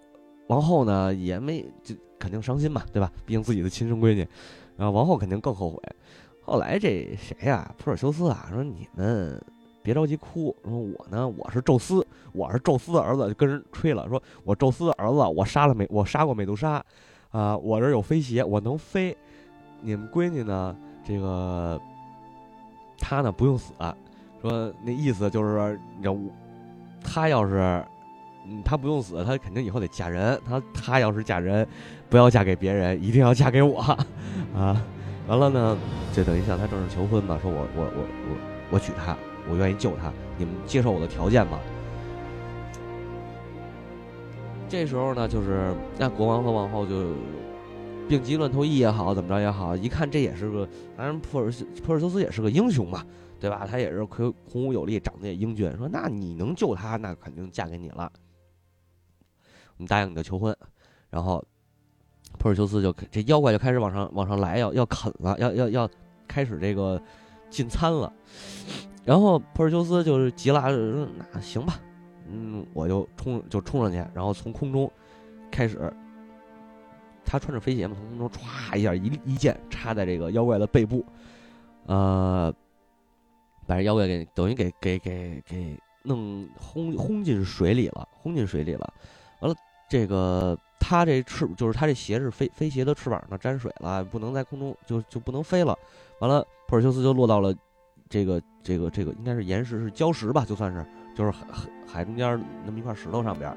[0.48, 3.10] 王后呢也没就肯定伤心嘛，对吧？
[3.24, 4.26] 毕竟自己的亲生闺女，
[4.76, 5.78] 然后王后肯定更后悔。
[6.42, 7.74] 后来这谁呀？
[7.78, 9.40] 普尔修斯啊，说你们。
[9.82, 16.84] 别着急哭，说我呢，我是宙斯，我是宙斯的儿子，就跟人吹了，说我宙斯的儿子，我杀了美，我杀过美杜莎，
[17.30, 19.16] 啊，我这有飞鞋，我能飞。
[19.80, 20.76] 你们闺女呢？
[21.10, 21.80] 这个
[22.96, 23.72] 她呢不用死，
[24.40, 26.16] 说那意思就是说，要
[27.02, 27.84] 她要是，
[28.64, 30.40] 她不用死，她肯定以后得嫁人。
[30.48, 31.66] 她她要是嫁人，
[32.08, 33.80] 不要嫁给别人，一定要嫁给我，
[34.54, 34.80] 啊，
[35.26, 35.76] 完了呢，
[36.12, 38.36] 就等于向她正式求婚嘛，说我我我我
[38.70, 39.16] 我娶她。
[39.48, 41.58] 我愿意救她，你们接受我的条件吗？
[44.68, 47.14] 这时候呢，就是那国王和王后就
[48.10, 51.48] 病急乱投医也好，怎么着也好，一看这也是个，当然普尔
[51.84, 53.06] 普尔修斯也是个英雄嘛，
[53.38, 53.64] 对吧？
[53.64, 58.10] 他也是魁孔武有力，长得也英俊，说那你能救他，那肯定嫁给你了，
[59.76, 60.54] 我们答应你的求婚。
[61.08, 61.40] 然后
[62.36, 65.90] 普尔修斯就这妖怪就开始往上往上来，要要啃了，要要要
[66.26, 67.00] 开始这个
[67.48, 68.12] 进餐了。
[69.04, 71.78] 然后普尔修斯就是急了，说：“那行吧，
[72.28, 74.90] 嗯，我就冲就冲上去，然后从空中
[75.48, 75.92] 开始，
[77.30, 81.04] 他穿着飞鞋嘛，从空中歘一下一一剑插在这个妖怪的背部，
[81.86, 82.52] 呃，
[83.68, 88.92] 把这妖怪给等于给给给给弄轰轰进水里了，轰进水里了。
[89.38, 89.56] 完了，
[89.88, 95.78] 这个他这翅就是他这鞋是飞飞鞋的翅膀呢沾水了，不能在空中就就不能飞了。
[96.18, 97.54] 完了，普尔修斯就落到了。”
[98.10, 100.44] 这个这个这个应该是岩石，是礁石吧？
[100.44, 101.46] 就算是，就是海
[101.86, 103.56] 海中间那么一块石头上边。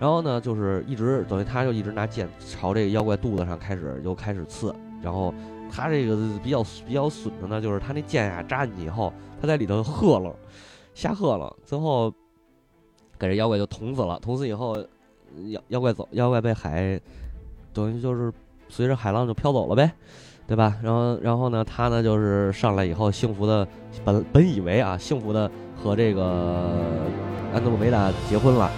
[0.00, 4.74] 然后呢，就是一直等于他就一直拿剑朝这个妖怪肚子上开始就开始刺。
[5.02, 5.32] 然后
[5.70, 10.34] 他这个比较比较损的呢，就是他那剑呀扎进去以后，他在里头喝了，
[10.94, 12.10] 瞎喝了，最后
[13.18, 14.18] 给这妖怪就捅死了。
[14.20, 14.74] 捅死以后，
[15.50, 16.98] 妖妖怪走，妖怪被海
[17.72, 18.32] 等于就是
[18.68, 19.92] 随着海浪就飘走了呗。
[20.46, 20.76] 对吧？
[20.82, 21.62] 然后，然后呢？
[21.62, 23.64] 他呢，就是上来以后，幸福的
[24.04, 26.66] 本本以为啊，幸福的和这个
[27.54, 28.68] 安德鲁梅达结婚了。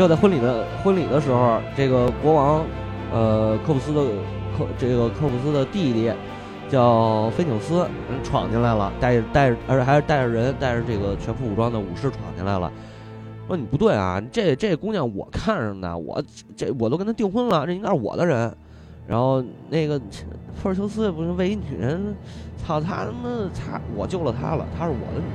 [0.00, 2.64] 结果在婚礼的婚礼的时候，这个国王，
[3.12, 4.00] 呃，科普斯的
[4.56, 6.10] 科这个科普斯的弟弟
[6.70, 7.86] 叫菲纽斯，
[8.24, 12.72] 闯进来了，带着带着，而且还是带着人，带着这个全副武装的武士闯进来了。
[13.46, 16.24] 说你不对啊，这这姑娘我看上的，我
[16.56, 18.50] 这我都跟她订婚了，这应该是我的人。
[19.06, 20.00] 然后那个
[20.62, 22.16] 珀尔修斯也不是为一女人，
[22.56, 25.26] 操他他妈他我救了他了，他是我的女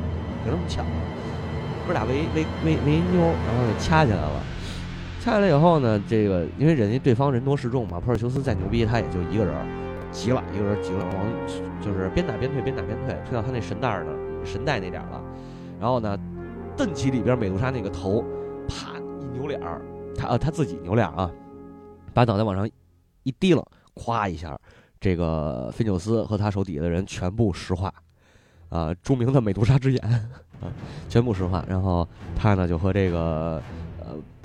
[0.44, 0.84] 人，凭什么抢？
[1.86, 4.42] 哥俩为为为为一妞，然后就掐起来了。
[5.26, 9.56] 掐起来以后呢，这个因为人家对方人多势众嘛，珀尔修斯再牛逼，他也就一个人，
[10.12, 14.12] 急了，一个人急了，往就是边打边退，边打边退，退到他那神袋呢，
[14.46, 15.20] 神袋那点了。
[15.80, 16.16] 然后呢，
[16.78, 18.24] 瞪起里边美杜莎那个头，
[18.68, 19.82] 啪一扭脸儿，
[20.16, 21.32] 他呃他自己扭脸啊，
[22.14, 22.70] 把脑袋往上
[23.24, 23.66] 一低了，
[23.96, 24.56] 咵一下，
[25.00, 27.92] 这个菲纽斯和他手底下的人全部石化，
[28.70, 30.00] 啊，著名的美杜莎之眼
[30.62, 30.70] 啊，
[31.10, 31.66] 全部石化。
[31.68, 33.60] 然后他呢就和这个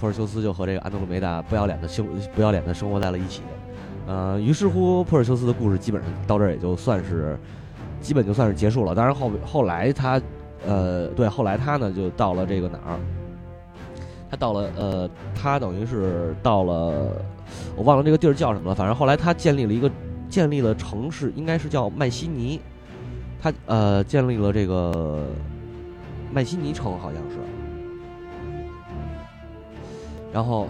[0.01, 3.43] 呃珀尔修斯就和这个安德鲁梅达不要脸的生不要脸的生活在了一起，
[4.07, 7.39] 呃，于是乎珀尔修斯的故事基本上到这儿也就算是
[8.01, 8.95] 基本就算是结束了。
[8.95, 10.21] 当然后后来他。
[10.67, 13.01] 呃，对，后来他呢就到了这个哪儿？
[14.31, 17.17] 他到了呃，他等于是到了，
[17.75, 18.75] 我忘了这个地儿叫什么了。
[18.75, 19.91] 反正后来他建立了一个
[20.29, 22.61] 建立了城市，应该是叫麦西尼。
[23.41, 25.25] 他呃建立了这个
[26.31, 27.39] 麦西尼城，好像是。
[30.33, 30.69] 然后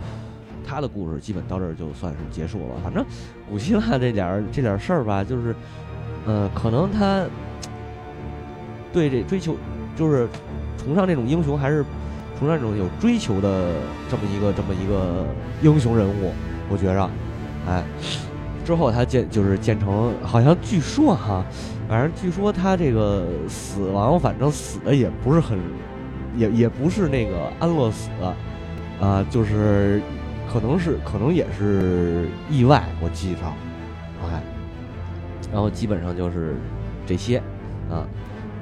[0.67, 2.75] 他的故事基本到这儿就算是结束了。
[2.83, 3.05] 反正
[3.49, 5.55] 古希腊这点儿这点事儿吧，就是
[6.27, 7.25] 呃，可能他
[8.93, 9.57] 对这追求。
[9.97, 10.27] 就是
[10.79, 11.85] 崇尚这种英雄，还是
[12.39, 13.75] 崇尚这种有追求的
[14.09, 15.27] 这么一个这么一个
[15.61, 16.33] 英雄人物，
[16.71, 17.11] 我觉着，
[17.67, 17.85] 哎，
[18.65, 21.45] 之后他建就是建成，好像据说哈，
[21.87, 25.59] 反正据说他这个死亡，反正死的也不是很，
[26.35, 28.09] 也也不是那个安乐死，
[29.01, 30.03] 啊，就是
[30.53, 33.41] 可能是可能也是意外，我记着，
[34.25, 34.43] 哎，
[35.53, 36.57] 然后基本上就是
[37.07, 37.39] 这些，
[37.91, 38.07] 啊。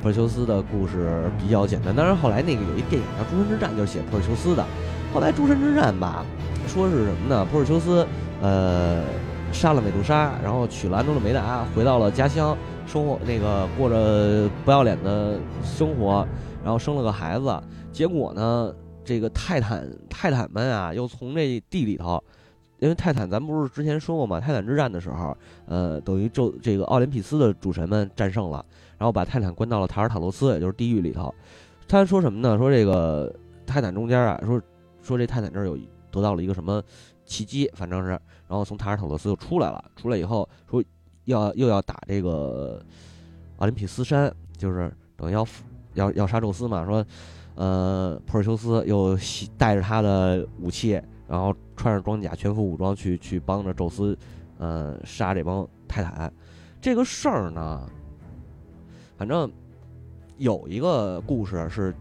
[0.00, 4.64] 珀尔修斯的故事比较简单，当然后来那个有一电影叫《诸神之战》，就是写珀尔修斯的。
[5.12, 6.24] 后来诸神之战吧，
[6.68, 7.44] 说是什么呢？
[7.50, 8.06] 珀尔修斯
[8.40, 9.02] 呃
[9.50, 16.24] 杀了美杜莎，然后娶了安德鲁梅达，回到了家乡，生活那个过着不要脸的生活，
[16.62, 17.60] 然后生了个孩子。
[17.90, 18.72] 结果呢，
[19.08, 22.22] 这个泰坦泰坦们啊，又从这地里头，
[22.78, 24.38] 因为泰坦咱不是之前说过吗？
[24.38, 25.34] 泰坦之战的时候，
[25.64, 28.62] 呃，等于宙这个奥林匹斯的主神们战胜了。
[28.98, 31.34] 然后把泰坦关到了塔尔塔罗斯，也就是地狱里头。
[31.88, 32.58] 他说什么呢？
[32.58, 33.34] 说这个
[33.64, 34.60] 泰坦中间啊，说
[35.00, 35.78] 说这泰坦这儿有
[36.10, 36.82] 得到了一个什么
[37.24, 39.82] 奇迹，反正是，然后从塔尔塔罗斯又出来了。
[39.96, 40.84] 出来以后说
[41.24, 42.78] 要又要打这个
[43.56, 45.46] 奥林匹斯山，就是等于要
[45.94, 46.84] 要要杀宙斯嘛。
[46.84, 47.02] 说
[47.58, 49.18] 呃，普尔修斯又
[49.56, 50.92] 带着他的武器，
[51.26, 54.16] 然后穿上装甲，全副武装去去帮着宙斯，
[54.58, 56.32] 呃，杀这帮泰坦。
[56.80, 57.84] 这个事儿呢？
[59.16, 59.50] 反正
[60.36, 61.92] 有一个故事是，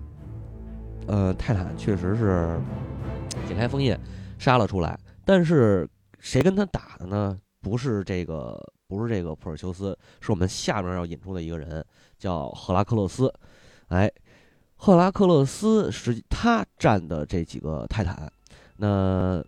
[1.07, 2.55] 呃，泰坦确实是
[3.47, 3.97] 解开封印
[4.37, 4.95] 杀了出来，
[5.25, 5.89] 但是
[6.19, 7.35] 谁跟他打的呢？
[7.61, 11.83] 不是这个，不是这个普尔修斯，是我们下面要引出的一个人，
[12.19, 13.33] 叫赫拉克勒斯。
[13.87, 14.11] 哎，
[14.77, 18.31] 赫拉克勒斯是他战的这几个泰坦。
[18.77, 19.43] 那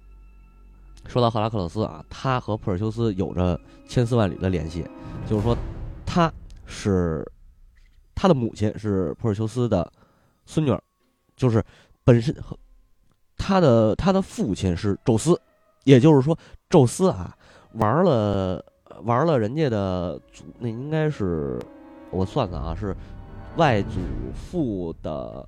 [1.08, 3.58] 说到赫拉克勒斯啊，他和普尔修斯有着
[3.88, 4.86] 千丝万缕的联系，
[5.26, 5.58] 就是说
[6.06, 6.30] 他
[6.66, 7.26] 是。
[8.22, 9.90] 他的母亲是普尔修斯的
[10.46, 10.84] 孙女儿，
[11.38, 11.64] 就是
[12.04, 12.54] 本身和
[13.38, 15.40] 他的他的父亲是宙斯，
[15.86, 16.38] 也就是说，
[16.70, 17.34] 宙斯啊
[17.76, 18.62] 玩了
[19.04, 21.58] 玩了人家的祖，那应该是
[22.12, 22.94] 我算算啊，是
[23.60, 24.00] 外祖
[24.34, 25.46] 父的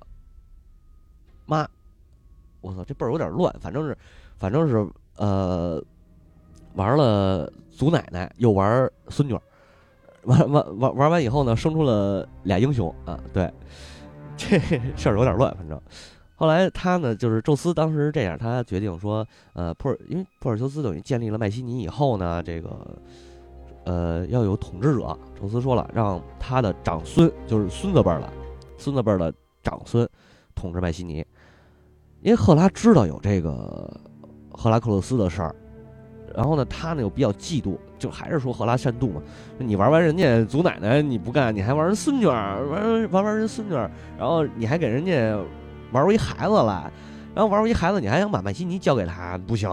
[1.46, 1.66] 妈。
[2.60, 3.98] 我操，这辈儿有点乱，反正是
[4.36, 5.82] 反正是呃
[6.74, 9.36] 玩了祖奶奶，又玩孙女。
[10.22, 13.18] 玩玩玩玩完以后呢，生出了俩英雄啊！
[13.32, 13.52] 对，
[14.36, 14.56] 这
[14.96, 15.52] 事儿有点乱。
[15.56, 15.76] 反正
[16.36, 22.96] 后来他呢，就是宙斯当时这样，他决定说，呃，珀尔，因为珀尔修斯等于建立了麦西尼以后呢，这个
[23.84, 25.16] 呃要有统治者。
[25.40, 28.32] 宙斯说了，让他的长孙，就是孙子辈儿的，
[28.78, 30.08] 孙子辈儿的长孙
[30.54, 31.24] 统治麦西尼。
[32.20, 34.00] 因为赫拉知道有这个
[34.50, 35.54] 赫拉克勒斯的事儿，
[36.34, 37.76] 然后呢，他呢又比较嫉妒。
[37.98, 39.22] 就还是说赫拉善妒嘛？
[39.58, 45.36] 你玩完人家祖奶奶你不干，你还玩人孙女儿，玩玩玩人孙女儿，然后你还给人家
[45.92, 46.90] 玩出一孩子来，
[47.32, 49.38] 然后玩出一孩子，你还想把麦西尼交给他？
[49.38, 49.70] 不行。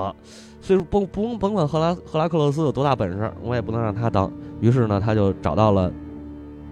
[0.61, 4.31] 所以说甭甭甭管赫拉赫拉克勒斯有多大本事，我也不能让他当。
[4.61, 5.91] 于是呢，他就找到了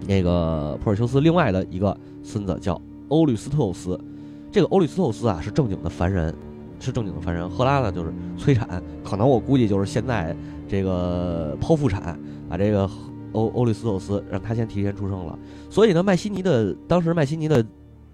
[0.06, 3.98] 那个普尔修斯另外的一个孙子，叫欧律斯特斯。
[4.50, 6.34] 这个欧律斯特斯啊，是正经的凡人，
[6.80, 7.48] 是正经的凡人。
[7.48, 10.36] 赫拉呢，就是催产，可能我估计就是现在。
[10.70, 12.86] 这个剖腹产，把这个
[13.32, 15.38] 欧欧律斯托斯让他先提前出生了，
[15.70, 17.64] 所以呢，麦西尼的当时麦西尼的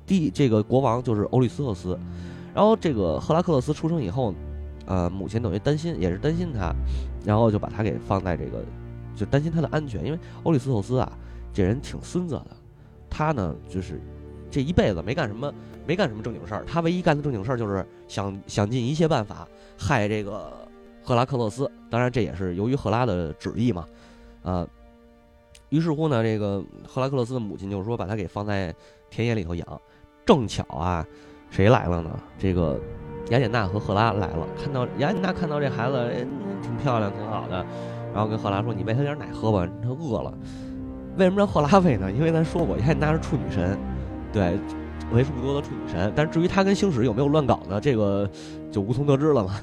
[0.06, 1.98] 第这个国王就是欧律斯托斯，
[2.54, 4.32] 然后这个赫拉克勒斯出生以后，
[4.86, 6.74] 呃，母亲等于担心，也是担心他，
[7.24, 8.62] 然后就把他给放在这个，
[9.16, 11.10] 就担心他的安全，因为欧里斯托斯啊，
[11.52, 12.56] 这人挺孙子的，
[13.08, 14.00] 他呢就是
[14.50, 15.52] 这一辈子没干什么，
[15.86, 20.52] 没干什么正经事儿，他唯一干的正经事儿就是想 想尽一切办法害这个
[21.02, 23.86] 赫拉克勒斯，当然这也是由于赫拉的旨意嘛，
[24.42, 24.68] 呃，
[25.70, 28.74] 于是乎呢，这个赫拉克勒斯的母亲就是说把他给放在
[29.10, 29.80] 田野里头养，
[30.24, 31.06] 正巧啊，
[31.54, 32.10] 谁来了呢？
[32.36, 32.80] 这个。
[33.30, 36.26] 雅典娜和赫拉来了，看到雅典娜看到这孩子，哎，
[36.60, 37.64] 挺漂亮，挺好的，
[38.12, 40.30] 然后跟赫拉说：“你喂他点奶喝吧，他饿了。”
[41.16, 42.12] 为什么让赫拉喂呢？
[42.12, 43.78] 因为咱说过，雅典娜是处女神，
[44.30, 44.58] 对，
[45.10, 46.12] 为数不多的处女神。
[46.14, 47.80] 但是至于她跟星矢有没有乱搞呢？
[47.80, 48.28] 这个
[48.70, 49.58] 就无从得知了嘛。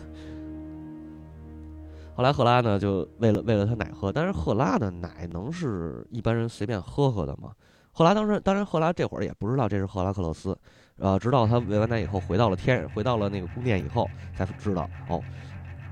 [2.16, 7.52] 后来赫拉呢，就喂了喂了他奶喝，但是赫拉的奶能是一般人随便喝喝的吗？
[7.92, 10.58] 赫拉当时，当然赫拉这会儿也不知道这是赫拉克勒斯。
[11.02, 15.20] 呃，直到他喂完奶以后，回到了天，回到了那个宫殿以后，才知道哦，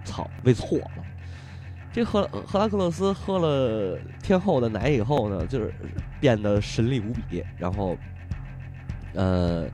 [0.05, 1.03] 操，喂错了。
[1.91, 5.74] 这赫赫拉克勒斯喝了天后的奶以后呢，就是
[6.20, 7.43] 变得神力无比。
[7.57, 7.97] 然后，
[9.16, 9.66] 呃，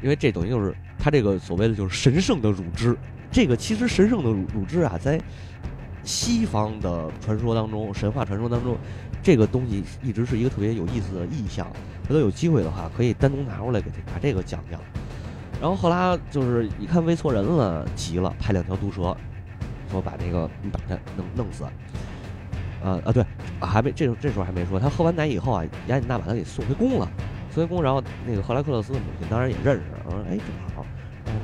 [0.00, 2.96] 因为这等于就是他这个所谓的就是神圣的乳汁。
[3.32, 5.20] 这个其实神圣的乳乳汁啊，在
[6.04, 8.78] 西方的传说当中，神话传说当中。
[9.20, 11.66] 这个东西一直是一个特别有意思的意象，
[12.08, 14.80] 回头有机会的话可以单独拿出来给他把这个讲讲。
[15.60, 19.16] 然后赫拉就是一看喂错人了，急了，派两条毒蛇，
[19.90, 21.64] 说把那个你把他弄弄死。
[21.64, 23.24] 啊啊对，
[23.60, 27.08] 还没这这时候还没说，他喝完奶以后啊，雅典娜把他给送回宫了，
[27.50, 30.86] 送回宫，然后那个赫拉克勒斯的母亲当然也认识，说哎正好，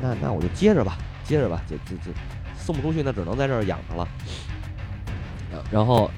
[0.00, 2.10] 那那我就接着吧，接着吧，这这这
[2.56, 4.06] 送不出去，那只能在这儿养着了。
[5.70, 6.10] 然后。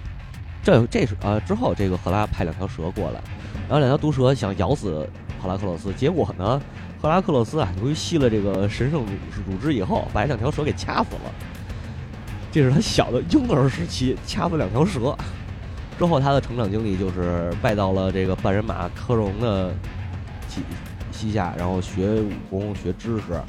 [0.67, 3.21] 这这是啊之后，这个赫拉派两条蛇过来，
[3.69, 5.09] 然后两条毒蛇想咬死
[5.41, 6.61] 赫拉克勒斯，结果呢，
[7.01, 9.07] 赫拉克勒斯啊，由于吸了这个神圣乳
[9.47, 11.33] 乳汁以后，把两条蛇给掐死了。
[12.53, 15.17] 这是他小的婴儿时期掐死两条蛇，
[15.99, 19.75] 之后他的成长经历就是拜到了这个半人马科隆的
[20.49, 20.61] 膝
[21.11, 23.41] 膝下，然后学武功学知识，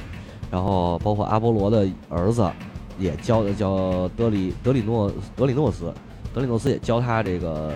[0.50, 2.50] 然后包括阿波罗的儿子
[2.98, 5.94] 也教的叫德里德里诺德里诺斯。
[6.34, 7.72] 德里诺斯也教他这个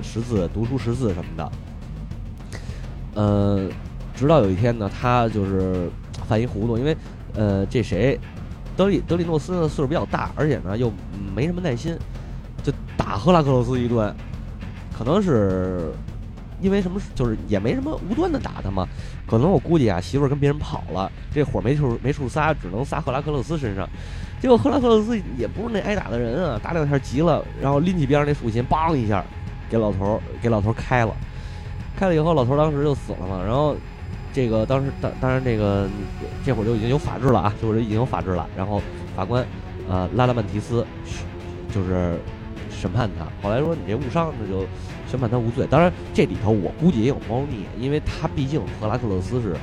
[0.00, 1.52] 识字、读书识字什么的。
[3.14, 3.68] 呃，
[4.14, 5.88] 直到有一天呢，他就是
[6.26, 6.96] 犯一糊涂，因为
[7.34, 8.18] 呃，这谁，
[8.76, 10.92] 德里德里诺斯呢岁数比较大，而且呢又
[11.34, 11.96] 没什么耐心，
[12.62, 14.14] 就打赫拉克勒斯一顿。
[14.96, 15.92] 可能是
[16.60, 18.86] 因为什么，就是也没什么无端的打他嘛。
[19.26, 23.88] 可能我估计啊，媳妇儿跟别人跑了，这火没处没处撒，只能撒赫拉克勒斯身上。
[24.40, 29.24] 结果赫拉克勒斯也不是那挨打的人啊，打两下急了，然后拎起边上那竖琴，梆一下，
[29.68, 31.12] 给老头儿给老头儿开了。
[31.96, 33.42] 开了以后，老头当时就死了嘛。
[33.44, 33.76] 然后
[34.32, 35.88] 这个当时当当然这个
[36.44, 38.48] 这会儿就已经有法制了啊，就是已经有法制了。
[38.56, 38.82] 然后
[39.16, 39.44] 法官
[39.88, 40.86] 呃拉达曼提斯
[41.72, 42.18] 就是
[42.70, 43.26] 审判他。
[43.42, 44.66] 后来说你这误伤，那就
[45.08, 45.66] 宣判他无罪。
[45.68, 49.56] 当然这里头我估计也有猫腻，因为他毕竟赫拉克勒斯是。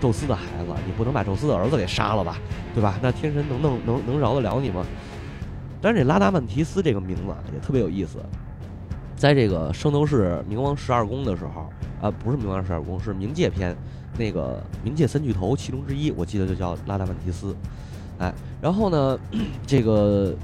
[0.00, 2.38] 宙斯的孩子，你不能把宙斯的儿子给杀了吧，
[2.74, 2.98] 对吧？
[3.02, 4.82] 那天神能能能能饶得了你吗？
[5.78, 8.16] 但是这拉达曼提斯这个名字也特别有意思，
[9.20, 13.76] 在这个圣斗士冥王十二宫的时候，啊，不是冥王十二宫，是冥界篇，
[14.16, 17.54] 那个冥界三巨头其中之一，我记得就叫拉达曼提斯，
[18.18, 19.20] 哎，然后呢，
[19.66, 20.34] 这个。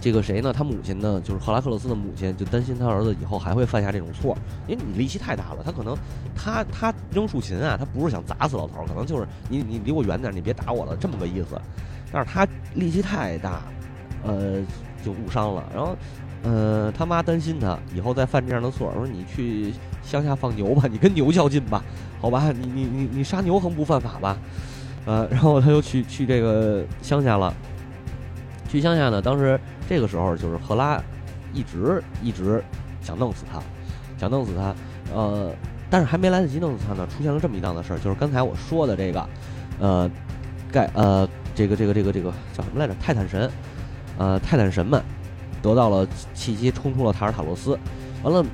[0.00, 0.52] 这个谁呢？
[0.52, 1.20] 他母亲呢？
[1.20, 4.36] 就是赫拉克勒斯的母亲，就担心他儿子以后还会犯下这种错，
[4.66, 5.62] 因为你力气太大了。
[5.64, 5.96] 他可能，
[6.34, 11.56] 他他扔竖琴啊，他不是想砸死老头，可能就是你你离我远点，你别打我了，这么个意思。
[12.10, 12.44] 但是他
[12.74, 13.62] 力气太大，
[14.24, 14.60] 呃，
[15.04, 15.62] 就误伤了。
[15.72, 15.96] 然后，
[16.42, 19.72] 呃，他妈担心他以后再犯这样的错，说你去
[20.02, 21.82] 乡下放牛吧，你跟牛较劲吧，
[22.20, 22.50] 好吧？
[22.56, 24.36] 你你你你杀牛横不犯法吧？
[25.06, 27.52] 呃， 然后他又去去这个乡下了。
[28.68, 31.00] 去乡下呢，当时这个时候就是赫拉，
[31.52, 32.62] 一直一直
[33.02, 33.60] 想弄死他，
[34.18, 34.74] 想弄死他，
[35.14, 35.52] 呃，
[35.90, 39.28] 但是还没来得及弄死他呢，出现了这么一档子事儿，就是刚才我说的这个，
[39.78, 40.10] 呃，
[40.72, 42.94] 盖呃，这个这个这个这个叫什么来着？
[42.98, 43.50] 泰坦神，
[44.16, 45.02] 呃，泰坦神们
[45.62, 47.78] 得到了契机，冲出了塔尔塔罗斯，
[48.22, 48.44] 完了，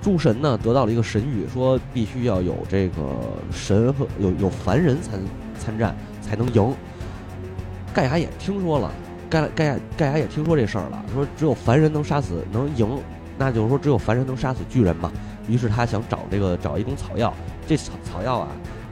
[0.00, 3.02] 诸神呢得到了一个神谕，说必须要有这个
[3.50, 5.20] 神和有有凡人参
[5.58, 6.74] 参战才能赢。
[7.92, 8.90] 盖亚也听说了。
[9.28, 12.86] 盖盖亚盖亚也听说这事儿了，说只有凡人能杀死能赢，
[13.38, 15.10] 那就是说只有凡人能杀死巨人嘛。
[15.48, 17.32] 于是他想找这个找一种草药，
[17.66, 18.48] 这草草药啊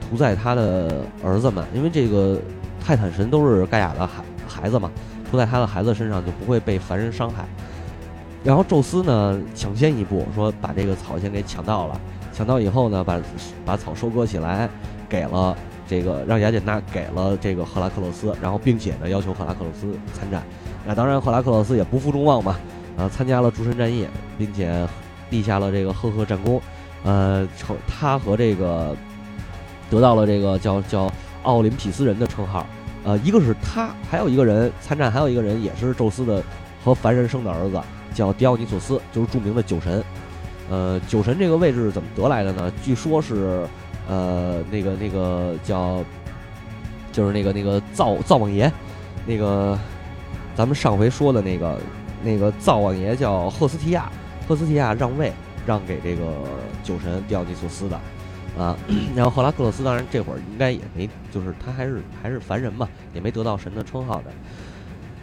[0.09, 2.41] 涂在他的儿子们，因为这个
[2.83, 4.89] 泰坦神都是盖亚的孩孩子嘛，
[5.31, 7.45] 涂在他的孩子身上就不会被凡人伤害。
[8.43, 11.99] 然后宙斯呢抢先一步说把这个草先给抢到了，
[12.33, 13.19] 抢到以后呢把
[13.65, 14.69] 把草收割起来，
[15.07, 15.55] 给了
[15.87, 20.43] 这个让雅典娜给了这个赫拉克勒斯，然后并且呢要求赫拉克勒斯参战。
[20.85, 22.57] 那当然，赫拉克勒斯也不负众望嘛，
[22.97, 24.07] 呃，参加了诸神战役，
[24.37, 24.87] 并且
[25.29, 26.59] 立下了这个赫赫战功。
[27.03, 28.95] 呃，成他和这个
[29.89, 31.11] 得到了这个叫叫
[31.43, 32.65] 奥林匹斯人的称号。
[33.03, 36.43] 呃，一个是他，还有一个人参战，还有一个人也是宙斯的
[36.83, 37.81] 和凡人生的儿子，
[38.13, 40.03] 叫狄奥尼索斯，就是著名的酒神。
[40.69, 42.71] 呃，酒神这个位置怎么得来的呢？
[42.83, 43.65] 据说是。
[44.09, 46.03] 呃，那个那个叫，
[47.13, 48.69] 就是那个那个灶灶王爷，
[49.25, 49.77] 那个
[50.53, 51.79] 咱们上回说的那个
[52.21, 54.11] 那个灶王爷叫赫斯提亚，
[54.49, 55.31] 赫斯提亚让位
[55.65, 56.25] 让给这个
[56.83, 57.97] 酒神迪奥尼索斯的
[58.57, 58.77] 啊。
[59.15, 64.31] 然后赫拉克勒斯当然这会儿应该也没，就是他还是还是凡人嘛，也没得到神的称号的。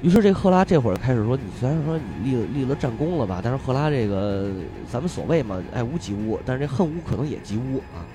[0.01, 4.49] 于是这赫拉这会儿开始说：“你虽然说你立了立了战功了吧，但是赫拉这个
[4.89, 8.07] 咱们所谓嘛，爱屋及乌，但是这恨屋可能也及乌啊。”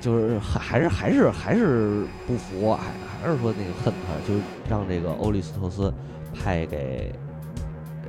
[0.00, 2.82] 就是还还是还是还是不服，还
[3.22, 4.34] 还是说那个恨他，就
[4.68, 5.94] 让这个欧利斯托斯
[6.34, 7.14] 派给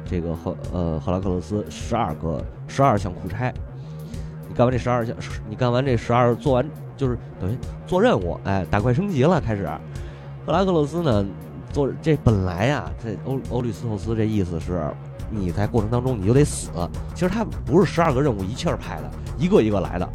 [0.04, 3.54] 这个赫呃赫拉克勒斯十二个十二项苦差。
[4.54, 5.16] 干完这十二项，
[5.50, 9.70] 你干完这十二做完就是等于做任务，哎，打怪升级了开始。
[10.46, 11.26] 赫拉克勒斯呢
[11.72, 14.90] 做这本来呀，这欧欧律斯托斯这意思是
[15.30, 16.70] 你在过程当中你就得死。
[17.14, 20.08] 其实他不是十二个任务一气儿派的，一个一个来的。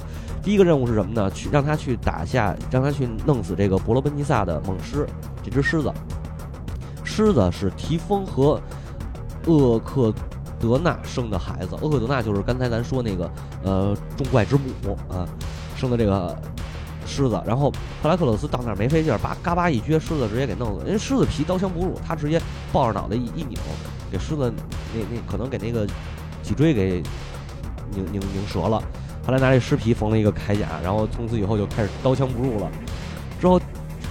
[0.42, 1.30] 第一个任务是什么呢？
[1.30, 5.06] 去让他去打下，让他去弄死这个伯罗奔尼撒的猛狮，
[5.42, 5.92] 这只狮子。
[7.04, 8.60] 狮子是提丰和
[9.46, 10.12] 厄克
[10.60, 11.74] 德纳生的孩子。
[11.82, 13.28] 厄克德纳就是刚才咱说那个
[13.62, 15.26] 呃众怪之母啊，
[15.76, 16.36] 生的这个
[17.06, 17.42] 狮子。
[17.46, 20.86] 然后赫拉克勒斯到那儿没费劲儿，把嘎巴一撅，狮子直接给弄死。
[20.86, 22.40] 因为狮子皮刀枪不入，他直接
[22.72, 23.58] 抱着脑袋一一拧，
[24.10, 24.52] 给狮子
[24.94, 25.86] 那那可能给那个
[26.42, 27.02] 脊椎给
[27.92, 28.82] 拧拧拧折了。
[29.26, 32.70] 后来拿这尸皮缝了一个铠甲，然后从此以后就开始刀枪不入了。
[33.40, 33.60] 之后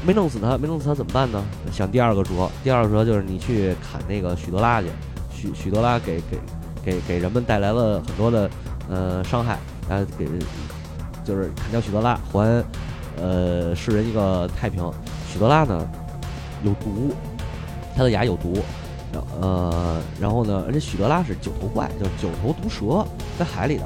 [0.05, 1.43] 没弄死他，没弄死他怎么办呢？
[1.71, 4.87] 想第二个辙，第二个辙就是你去砍那个许德拉去。
[5.31, 6.39] 许许德拉给给
[6.83, 8.49] 给给人们带来了很多的
[8.89, 9.53] 呃伤害，
[9.89, 10.27] 啊给
[11.23, 12.63] 就是砍掉许德拉，还
[13.21, 14.83] 呃世人一个太平。
[15.31, 15.87] 许德拉呢
[16.63, 17.13] 有毒，
[17.95, 18.53] 他的牙有毒，
[19.11, 23.05] 然呃然后呢，而且许德拉是九头怪，就是九头毒蛇，
[23.37, 23.83] 在海里的。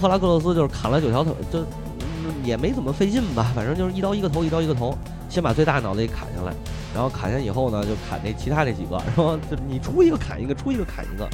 [0.00, 1.64] 赫拉克勒斯就是砍了九条头，就
[2.44, 4.96] 也没怎么费劲吧，反正就是一刀一个头，一刀一个头，
[5.28, 6.52] 先把最大脑袋给砍下来，
[6.94, 11.28] 然后砍下以后呢，就砍那其他那几个，然后就你出一个砍一个，出一个砍一个，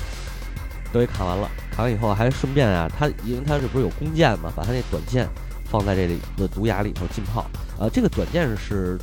[0.94, 1.50] 都给砍完了。
[1.72, 5.28] 砍完以后还顺便啊，他因为他这不是有弓箭嘛，把他那短剑
[5.64, 7.44] 放在这里的毒牙里头浸泡。
[7.80, 8.96] 呃，这个短剑是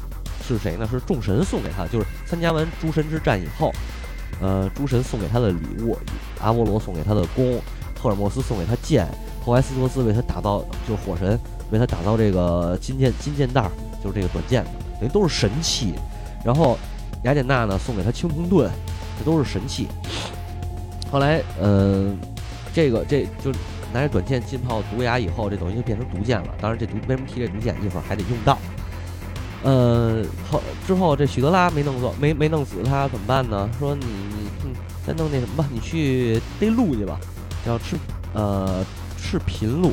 [0.47, 0.87] 是谁呢？
[0.89, 3.73] 是众神送给他，就是参加完诸神之战以后，
[4.39, 5.97] 呃，诸神送给他的礼物，
[6.39, 7.61] 阿波罗送给他的弓，
[8.01, 9.05] 赫尔墨斯送给他剑。
[9.43, 11.37] 霍埃斯托斯为他打造，就是火神
[11.71, 13.69] 为他打造这个金剑金剑带，
[14.01, 14.63] 就是这个短剑，
[14.99, 15.95] 等于都是神器。
[16.45, 16.77] 然后
[17.23, 18.71] 雅典娜呢送给他青铜盾，
[19.17, 19.87] 这都是神器。
[21.11, 22.17] 后来，嗯，
[22.73, 23.51] 这个这就
[23.93, 26.47] 拿着短剑浸泡毒牙以后，这等于就变成毒箭了。
[26.61, 28.57] 当然，这毒为什么提这毒箭，一会儿还得用到。
[29.63, 33.69] 呃，后之后这许德拉没弄死，没 没弄死他怎么办呢？
[33.77, 34.05] 说你
[34.63, 34.71] 你
[35.05, 37.19] 再弄那什么吧，你去逮鹿去吧，
[37.67, 37.95] 要吃
[38.33, 38.83] 呃。
[39.23, 39.91] 赤贫鹿，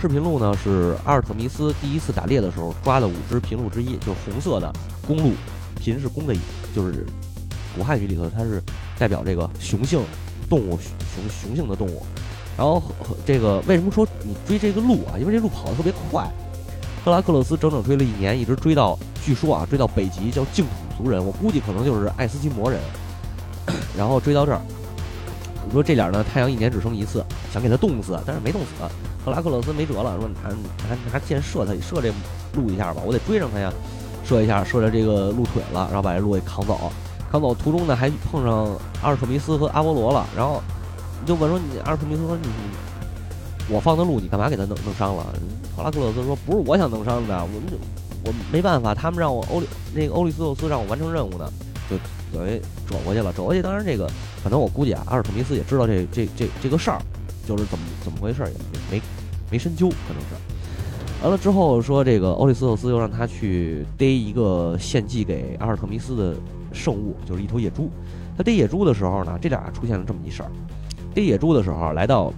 [0.00, 4.70] 赤贫鹿呢是阿尔特弥斯第一次打猎的时候抓的五只驯鹿之一，就是红色的
[5.06, 5.32] 公鹿。
[5.78, 6.34] 贫是公的，
[6.74, 7.06] 就是
[7.74, 8.60] 古汉语里头它是
[8.98, 10.00] 代表这个雄性
[10.48, 12.02] 动物，雄雄性的动物。
[12.56, 12.82] 然后
[13.26, 15.18] 这个为什么说你追这个鹿啊？
[15.18, 16.24] 因为这鹿跑得特别快。
[17.04, 20.64] 赫拉克勒斯整整追了一年，一直追到据说啊追到北极叫净
[20.96, 22.80] 土族人，我估计可能就是爱斯基摩人。
[23.96, 24.60] 然后追到这儿。
[25.66, 26.24] 你说这点呢？
[26.24, 28.68] 太阳一年只生一次，想给他冻死，但是没冻死。
[29.24, 30.50] 赫拉克勒斯没辙了，说拿
[30.88, 32.12] 拿拿箭射他，射这
[32.54, 33.72] 鹿一下吧，我得追上他呀。
[34.24, 36.92] 射一下，射着这个鹿腿了，然后把这鹿给扛走。
[37.34, 38.68] 扛走途中呢，还碰上
[39.02, 40.24] 阿尔特弥斯和阿波罗了。
[40.36, 40.62] 然后
[41.26, 42.48] 就问说：“你阿尔特弥斯说你
[43.68, 45.26] 我放的路，你干嘛给他弄弄伤了？”
[45.76, 47.76] 赫拉克勒斯说：“不是我想弄伤的，我们就
[48.24, 51.52] 我没办法，他们让我欧里那个欧利斯托斯让我完成任务呢，
[51.90, 51.96] 就。”
[52.32, 53.62] 等于转过去了，转过去。
[53.62, 54.08] 当然，这个
[54.42, 57.00] 可能我估计啊，阿尔特弥斯也知道这这这这个事儿，
[57.48, 59.02] 就是怎么怎么回事，也没
[59.50, 61.22] 没深究，可能是。
[61.22, 66.34] 完了之后说，这个欧利斯托斯又让他去逮一个献祭给阿尔特弥斯的
[66.74, 67.88] 圣物，就是一头野猪。
[68.36, 70.50] 他逮野猪的时候呢，这俩出现了这么一事儿。
[71.14, 72.32] 逮野猪的时候，来到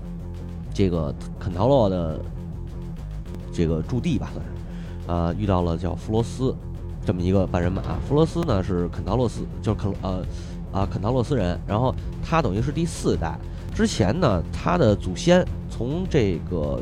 [0.74, 2.20] 这个肯陶洛的
[3.52, 6.54] 这个驻地吧，算是啊，遇到了叫弗罗斯。
[7.06, 10.24] 这么一个半人马，弗罗斯呢是肯陶洛斯，就是肯呃
[10.72, 13.38] 啊肯陶洛斯人，然后他等于是第四代。
[13.72, 16.80] 之前呢，他的祖先从这个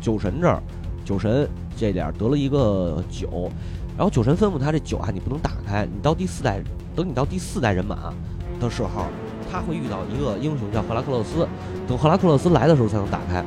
[0.00, 0.62] 酒神这儿，
[1.04, 3.50] 酒神这点得了一个酒，
[3.96, 6.62] 然后酒神吩咐他这酒啊，你不能打开，你到第四代，
[6.96, 8.12] 等你到第四代人马
[8.60, 9.06] 的时候，
[9.50, 11.46] 他会遇到一个英雄叫赫拉克勒斯，
[11.86, 13.44] 等赫拉克勒斯来的时候才能打开。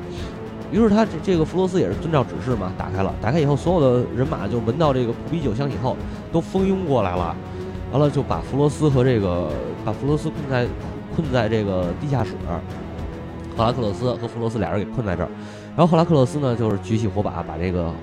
[0.71, 3.13] 于是他这这个弗罗斯也是遵照指示嘛，打开了。
[3.21, 5.95] 打开以后，所有的人马就闻到这个扑鼻酒香以后，
[6.31, 7.35] 都蜂拥过来了。
[7.91, 9.49] 完了就把弗罗斯和这个
[9.85, 10.67] 把弗罗斯困在
[11.15, 12.31] 困在这个地下室，
[13.55, 15.29] 赫拉克勒斯和弗罗斯俩人给困在这儿。
[15.77, 17.93] 然后赫拉克勒斯呢，就是举起火把把这个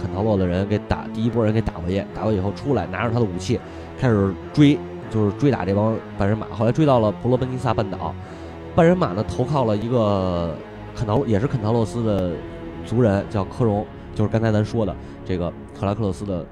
[0.00, 2.04] 肯陶洛的人给打，第一波人给打回去。
[2.14, 3.58] 打过以后出来，拿着他的武器
[3.98, 4.78] 开始追，
[5.10, 6.46] 就是追打这帮半人马。
[6.48, 8.14] 后来追到了伯罗奔尼撒半岛，
[8.74, 10.54] 半人马呢投靠了一个。
[10.92, 12.32] 肯陶也是肯陶洛斯的
[12.84, 16.44] 族人，叫科荣，就是刚才咱说的这个赫拉克勒斯的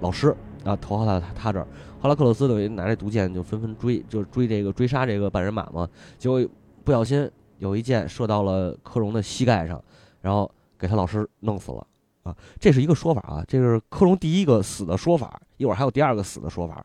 [0.00, 1.66] 老师啊，投靠到他他这儿。
[2.00, 5.88] 赫拉克勒斯等于拿着毒箭就纷纷追，就追这个追杀这个半人马嘛。
[6.18, 6.46] 结果
[6.84, 9.82] 不小心有一箭射到了科荣的膝盖上，
[10.20, 10.48] 然后
[10.78, 11.84] 给他老师弄死了
[12.22, 12.36] 啊。
[12.58, 16.84] 这是一个说法啊，这是科隆第一个死的说法，一会儿还有第二个死的说法。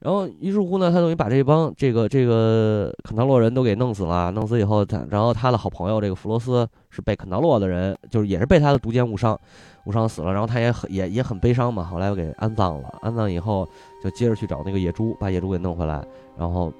[0.00, 4.30] 然后于是乎呢，他等于把这帮这个这个肯陶洛人都给弄死了。
[4.30, 9.38] 弄死以后，他然后他的好朋友这个弗罗斯是被肯陶洛的人，就是也是被他的毒箭误伤，
[9.84, 10.32] 误伤死了。
[10.32, 11.84] 然后他也很也也很悲伤嘛。
[11.84, 12.88] 后来又给安葬了。
[13.02, 13.68] 安葬以后，
[14.02, 16.02] 就接着去找那个野猪，把野猪给弄回来。
[16.34, 16.72] 然后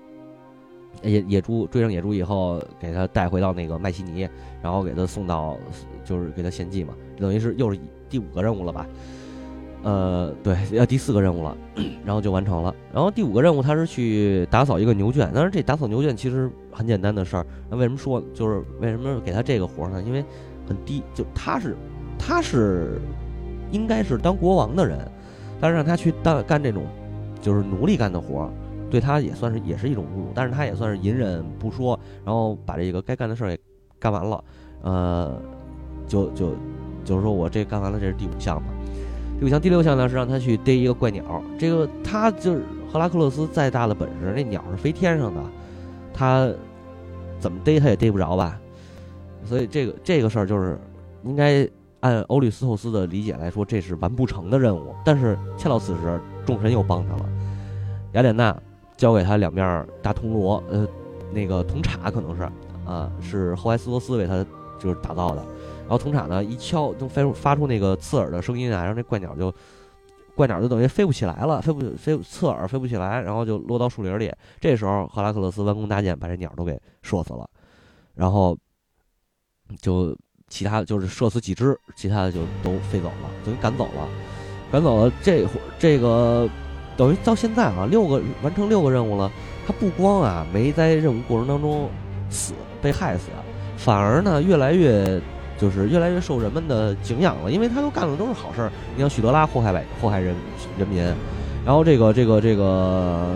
[1.02, 4.26] 野野猪追上野猪以后，给他带回到那个麦西尼，
[4.62, 5.58] 然后给他送到，
[6.06, 6.94] 就是给他献祭嘛。
[7.20, 8.86] 等于是又是第五个任务了吧。
[9.82, 11.56] 呃，对，要第四个任务了，
[12.04, 12.74] 然后就完成了。
[12.92, 15.30] 然后第五个任务，他是去打扫一个牛圈。
[15.34, 17.46] 但是这打扫牛圈其实很简单的事儿。
[17.70, 20.02] 那为什么说就是为什么给他这个活呢？
[20.02, 20.22] 因为
[20.68, 21.74] 很低，就他是
[22.18, 23.00] 他是
[23.70, 24.98] 应该是当国王的人，
[25.58, 26.84] 但是让他去当干这种
[27.40, 28.50] 就是奴隶干的活，
[28.90, 30.26] 对他也算是也是一种侮辱。
[30.34, 33.58] 但是他也算是隐忍不说，然后把这个该干的事儿给
[33.98, 34.44] 干完了。
[34.82, 35.40] 呃，
[36.06, 36.52] 就就
[37.04, 38.68] 就是说我这干完了，这是第五项嘛。
[39.38, 41.42] 第五项、第六项呢是让他去逮一个怪鸟。
[41.58, 45.40] 这个他就是赫拉克勒斯再大的本事，那鸟是飞天上的，
[46.12, 46.50] 他
[47.38, 48.60] 怎么逮他也逮不着吧？
[49.46, 50.78] 所以这个这个事儿就是
[51.24, 51.66] 应该
[52.00, 54.94] 按欧律斯透斯的理解来说，这是完不成的任务。
[55.04, 57.24] 但是恰到此时，众神又帮他了。
[58.12, 58.54] 雅典娜
[58.96, 60.86] 交给他两面大铜锣，呃，
[61.32, 62.42] 那个铜叉可能是
[62.84, 64.44] 啊，是后埃斯托斯为他
[64.78, 65.42] 就是打造的。
[65.90, 69.52] 然后铜铲呢一敲，就发发出那个刺耳的声音啊，然后那怪鸟就，
[70.36, 74.32] 怪鸟就等于飞不起来了，飞不飞刺耳飞不起来，然后就落到树林里。
[74.60, 77.44] 这时候赫拉克勒斯弯弓搭箭，把这鸟都给射死了，
[78.14, 78.56] 然后
[79.80, 80.16] 就
[80.46, 84.08] 其他就是射死几只，其他的就都飞走了，等于赶走了，
[84.70, 85.12] 赶走了。
[85.20, 86.48] 这会这个
[86.96, 89.28] 等于到现在啊，六个完成六个任务了，
[89.66, 91.90] 他不光啊没在任务过程当中
[92.30, 93.24] 死被害死，
[93.76, 95.20] 反而呢越来越。
[95.60, 98.72] 就是越来越受人们的敬仰了，因为他都干的都是好事儿。
[98.94, 100.34] 你像许德拉祸害百祸害人
[100.78, 101.04] 人民，
[101.66, 103.26] 然后这个这个这个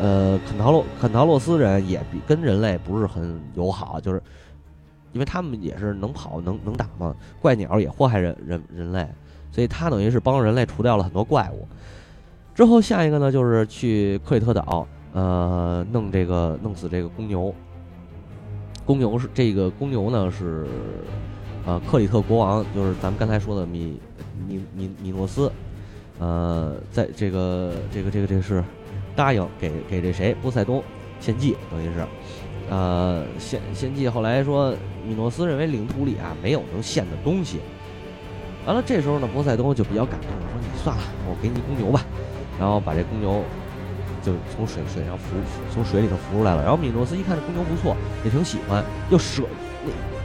[0.00, 4.22] 呃肯陶洛肯陶洛斯人也比跟人类不是很友好，就是
[5.12, 9.06] 因为他们也是能跑能能打嘛，怪鸟也祸害人人人类，
[9.52, 11.68] 所以他等于是帮人类除掉了很多怪物。
[12.54, 17.54] 之后下一个呢，就是去克里特岛，呃，弄这个弄死这个公牛。
[18.86, 20.66] 公牛是这个公牛呢是。
[21.66, 23.98] 呃，克里特国王就是咱们刚才说的米
[24.46, 25.50] 米米米诺斯，
[26.20, 28.62] 呃，在这个这个这个这个是
[29.16, 30.80] 答应给给这谁波塞冬
[31.18, 32.06] 献祭，等于是，
[32.70, 34.08] 呃，献献祭。
[34.08, 34.72] 后来说
[35.04, 37.58] 米诺斯认为领土里啊没有能献的东西，
[38.64, 42.00] 完了这时候呢，波塞冬就比较感动，说你算了，我给你公牛吧，
[42.60, 43.42] 然后把这公牛
[44.22, 45.34] 就从水水上浮
[45.74, 46.62] 从水里头浮出来了。
[46.62, 49.42] 然后米诺斯一看这公牛不错，也挺喜欢，又舍
[49.84, 50.15] 那。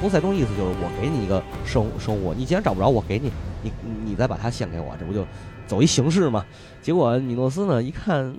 [0.00, 3.30] 波塞冬意思就是我给你一个生生物，你既然找不着，我给你，
[3.62, 3.70] 你
[4.04, 5.26] 你再把它献给我，这不就
[5.66, 6.44] 走一形式吗？
[6.80, 8.34] 结果米诺斯呢一看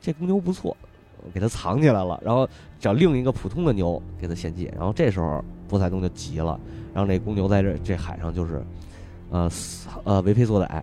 [0.00, 0.76] 这公牛不错，
[1.34, 2.48] 给它藏起来了，然后
[2.78, 4.70] 找另一个普通的牛给它献祭。
[4.76, 6.58] 然后这时候波塞冬就急了，
[6.94, 8.64] 然后那公牛在这这海上就是
[9.30, 9.50] 呃
[10.04, 10.80] 呃为非作歹，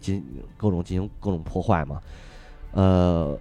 [0.00, 0.24] 进
[0.56, 2.00] 各种进行各种破坏嘛。
[2.72, 3.38] 呃，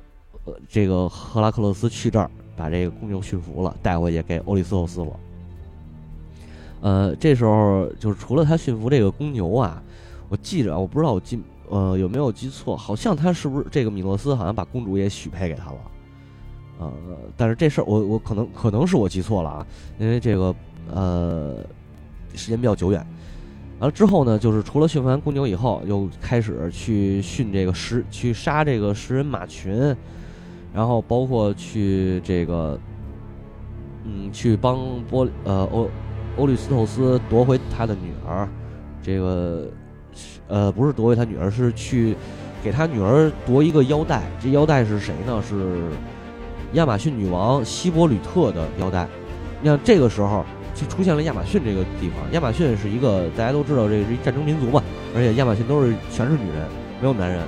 [0.67, 5.19] 这个赫拉克勒斯去这儿把这个公牛驯服了，带回去给欧里斯托斯了。
[6.81, 9.83] 呃，这时候就是除了他驯服这个公牛啊，
[10.29, 11.37] 我记着，我不知道我记
[11.67, 15.77] 呃有没有记错，好像他是不是这个米诺斯好像把公主也许配给他了，
[16.79, 16.91] 呃，
[17.35, 19.67] 但是这事儿我我可能可能是我记错了啊，
[19.99, 20.55] 因为这个
[20.93, 21.57] 呃
[22.33, 23.05] 时间比较久远。
[23.79, 29.95] 完了之后呢，就是除了驯服完公牛以后，又开始去训这个食去杀这个食人马群，
[30.73, 32.79] 然后包括去这个
[34.05, 34.79] 嗯去帮
[35.09, 35.89] 波呃欧。
[36.37, 38.47] 欧律斯透斯夺回他的女儿，
[39.01, 39.67] 这个
[40.47, 42.15] 呃，不是夺回他女儿，是去
[42.63, 44.21] 给他女儿夺一个腰带。
[44.41, 45.41] 这腰带是谁呢？
[45.47, 45.77] 是
[46.73, 49.07] 亚马逊女王希伯吕特的腰带。
[49.61, 52.31] 你看，这个时候就出现了亚马逊这个地方。
[52.31, 54.81] 亚马逊是一个大家都知道，这是一战争民族嘛，
[55.15, 56.67] 而且亚马逊都是全是女人，
[57.01, 57.41] 没有男人。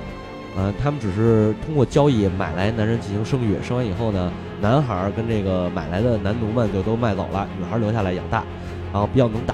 [0.58, 4.30] 嗯，他们只是通过交易买来男人进行生育，生完以后呢，
[4.60, 8.44] 男孩跟这个买来的男奴们就都卖走了，女孩留下来养大，
[8.92, 9.54] 然后比较能打。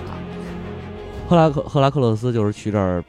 [1.28, 3.04] 赫拉克赫拉克勒斯就是去这儿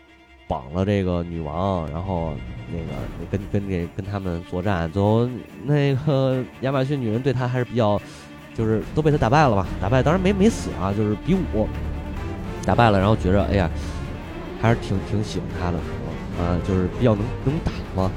[0.49, 2.33] 绑了这个女王，然后
[2.73, 2.93] 那个
[3.31, 5.29] 跟跟这跟他们作战，最后
[5.65, 8.01] 那个亚马逊女人对他还是比较，
[8.55, 9.67] 就是都被他打败了吧？
[9.81, 11.69] 打败当然没没死啊，就是比武
[12.65, 13.71] 打败了，然后觉着哎呀，
[14.61, 15.79] 还是挺挺喜欢他的。
[16.39, 18.09] 啊，就是比较能 能打嘛。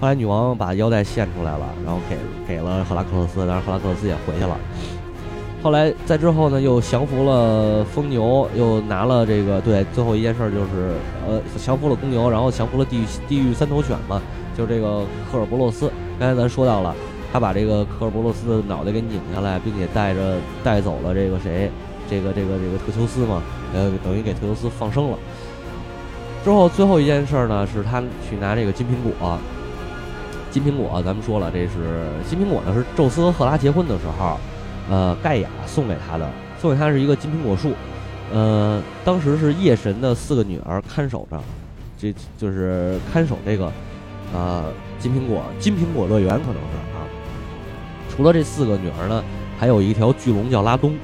[0.00, 2.16] 后来女王把腰带献出来了，然后给
[2.46, 4.56] 给了赫拉克勒斯，但是赫拉克勒斯也回去了。
[5.64, 10.92] 后来在之后呢，又降服了疯牛，又拿了这个对，最后一件事就是
[11.26, 14.20] 呃降服了公牛，然后降服了地狱地狱三头犬嘛，
[14.54, 15.90] 就是这个科尔伯洛斯。
[16.20, 16.94] 刚才咱说到了，
[17.32, 21.70] 他把这个科尔伯洛斯的脑袋给拧下来，并且带着带走了这个谁，
[22.10, 23.40] 这个这个这个特修斯嘛，
[23.72, 25.16] 呃，等于给特修斯放生了。
[26.44, 29.38] 之后最后一件事呢，是他去拿这个金苹果。
[30.50, 34.38] 金苹果，咱们说了，这是金苹果呢，是宙斯和赫拉结婚的时候，
[34.90, 36.28] 呃，盖亚送给他的，
[36.60, 37.72] 送给他是一个金苹果树。
[38.32, 41.40] 呃，当时是夜神的四个女儿看守着，
[41.98, 43.70] 这就是看守这个，
[44.32, 44.64] 呃，
[44.98, 47.04] 金苹果金苹果乐园可能是啊。
[48.10, 49.22] 除了这四个女儿呢，
[49.58, 50.94] 还有一条巨龙叫拉东，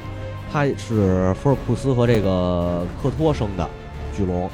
[0.52, 3.68] 它是福尔库斯和这个克托生的
[4.16, 4.48] 巨龙。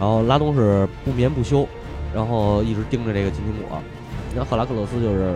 [0.00, 1.66] 然后拉东是不眠不休，
[2.14, 3.78] 然后一直盯着这个金苹果。
[4.34, 5.34] 然后赫拉克勒斯就是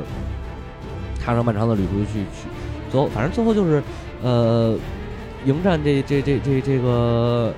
[1.20, 2.46] 踏上漫长的旅途去去，
[2.92, 3.82] 最后反正最后就是
[4.22, 4.78] 呃
[5.46, 7.52] 迎战这这这这这个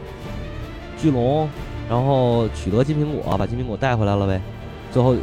[0.96, 1.48] 巨龙，
[1.90, 4.40] 然后取得金苹果，把金苹果带回来了呗。
[4.92, 5.14] 最后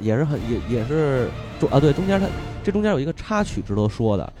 [0.00, 2.26] 也是很也也是中啊对中间他
[2.64, 4.32] 这中间有一个插曲值得说的，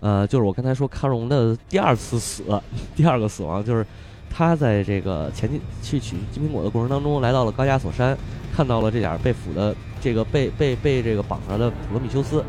[0.00, 2.42] 呃就是我刚才说卡戎的第二次死，
[2.94, 3.86] 第二个死亡就是。
[4.30, 8.16] 他在这个前进去取金苹果的过程当中，来到了高加索山，
[8.54, 12.44] 看到了这点被俘的这个被被被这个绑着的普罗米修斯，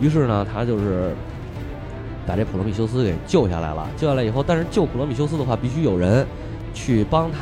[0.00, 1.14] 于是呢，他就是
[2.28, 3.88] 把这普罗米修斯给救下来了。
[3.96, 6.26] 救下来以后，但是救普罗米修斯的话，必须有人
[6.74, 7.38] 去帮他，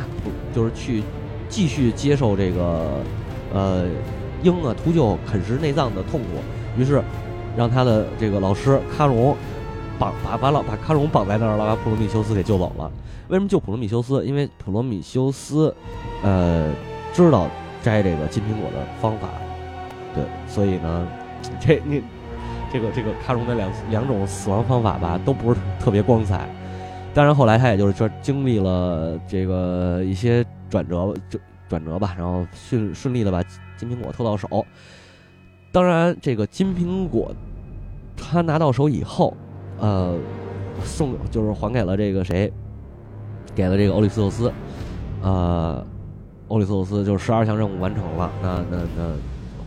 [0.54, 1.02] 就是去
[1.48, 3.00] 继续接受这个
[3.52, 3.84] 呃
[4.44, 6.26] 鹰啊秃鹫啃食内脏的痛苦。
[6.78, 7.02] 于是
[7.56, 9.34] 让他的这个老师卡戎
[9.98, 12.88] 绑把把老把卡戎绑在那儿了，把普罗米修斯给救走了。
[13.28, 14.24] 为什么救普罗米修斯？
[14.24, 15.74] 因为普罗米修斯，
[16.22, 16.70] 呃，
[17.12, 17.48] 知道
[17.82, 19.28] 摘这个金苹果的方法，
[20.14, 21.08] 对，所以呢，
[21.58, 22.00] 这你
[22.72, 26.48] 这个这个卡戎的两两种死亡方法吧，都不是特别光彩。
[27.14, 31.38] 当然后来他也就是说经历了这个一些转折，就
[31.68, 33.42] 转折吧，然后顺顺利的把
[33.76, 34.66] 金苹果偷到手。
[35.72, 37.34] 当然，这个金苹果
[38.16, 39.34] 他拿到手以后，
[39.78, 40.16] 呃，
[40.84, 42.52] 送就是还给了这个谁？
[43.54, 44.52] 给了这个欧里斯托斯，
[45.22, 45.82] 呃，
[46.48, 49.12] 欧里斯托斯就是十二项任务完成了，那那那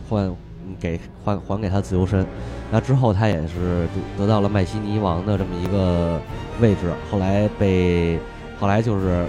[0.08, 0.32] 换
[0.78, 2.26] 给还还给他自由身，
[2.70, 6.20] 那之后他也是得到了麦西尼王的这么一个
[6.60, 8.18] 位置，后来被
[8.58, 9.26] 后来就是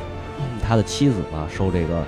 [0.61, 2.03] 他的妻子嘛，受这个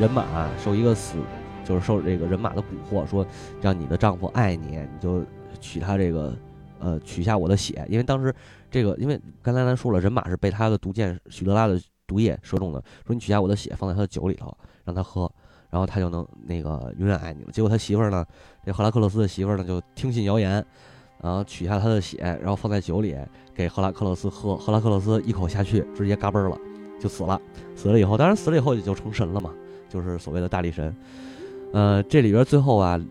[0.00, 0.24] 人马
[0.62, 1.16] 受一个死，
[1.64, 3.26] 就是受这个人马的蛊惑，说
[3.60, 5.24] 让你的丈夫爱你，你就
[5.60, 6.36] 取他这个
[6.78, 8.34] 呃取下我的血，因为当时。
[8.70, 12.82] 这个，因为刚才咱说了，人马是被他的毒箭许德拉的毒液射中的。
[13.06, 14.52] 说你取下我的血，放在他的酒里头，
[14.84, 15.32] 让他喝，
[15.74, 17.50] 然后他就能那个永远爱你了。
[17.50, 18.24] 结果他媳妇儿呢，
[18.64, 20.64] 这赫拉克勒斯的媳妇儿呢，就听信谣言，
[21.20, 23.16] 然后取下他的血，然后放在酒里
[23.52, 24.56] 给赫拉克勒斯喝。
[24.56, 26.56] 赫拉克勒斯一口下去，直接嘎嘣了，
[27.00, 27.42] 就死了。
[27.74, 29.52] 死了以后，当然死了以后也就成神了嘛，
[29.88, 30.94] 就是所谓的大力神。
[31.72, 33.04] 呃，这里边最后啊，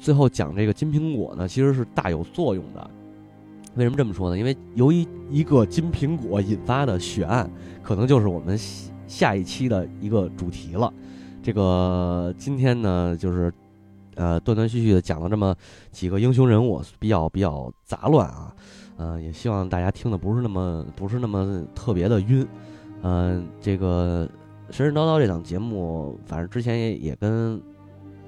[0.00, 2.90] 最后讲这个金苹果呢，其实是大有作用的。
[3.74, 4.38] 为什么这么说呢？
[4.38, 7.50] 因为由于一个金苹果引发的血案，
[7.82, 8.58] 可能就是我们
[9.06, 10.90] 下一期的一个主题了。
[11.46, 13.52] 这个今天呢，就是
[14.16, 15.54] 呃断断续续的讲了这么
[15.92, 18.52] 几个英雄人物，比较比较杂乱啊。
[18.96, 22.44] 嗯，也希望大家听的不是那么不是那么特别的晕。
[23.02, 24.28] 嗯，这个
[24.72, 27.62] 神神叨叨这档节目，反正之前也也跟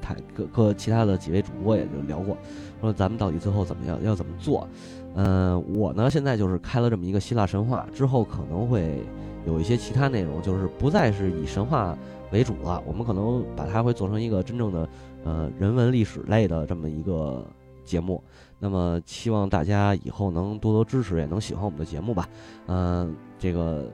[0.00, 2.38] 台各各其他的几位主播也就聊过，
[2.80, 4.68] 说咱们到底最后怎么样，要怎么做。
[5.16, 9.02] 嗯，我呢现在就是开了这么一个希腊神话，之后可能会
[9.44, 11.98] 有一些其他内容，就是不再是以神话
[12.32, 12.82] 为主了。
[12.86, 14.88] 我们可能把它会做成一个真正的
[15.24, 17.46] 呃人文历史类的这么一个
[17.84, 18.22] 节目。
[18.58, 22.28] 那么希望大家以后能多多支持，也能喜欢我们的节目吧。
[22.66, 23.88] 嗯，这个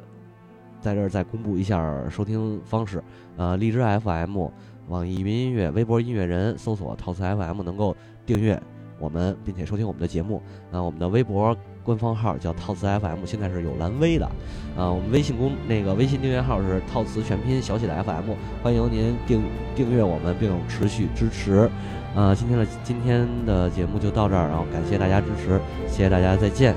[0.80, 3.02] 在这儿再公布一下收听方式，
[3.36, 4.46] 呃，荔枝 FM、
[4.88, 7.94] 网易云音乐、微博音乐人搜索“陶瓷 FM” 能够
[8.24, 8.60] 订阅
[8.98, 10.42] 我们，并且收听我们的节目。
[10.72, 11.54] 啊，我们的微博
[11.84, 14.24] 官方号叫“套词 FM”，现在是有蓝 V 的。
[14.76, 18.32] 啊，我们微信公那个微信订阅号是“套词全拼小写的 FM”，
[18.62, 19.42] 欢迎您订
[19.76, 21.70] 订阅我们并持续支持。
[22.14, 26.74] 啊，今天的今天的节目就到这儿，然后感谢大家支持，谢谢大家，再见。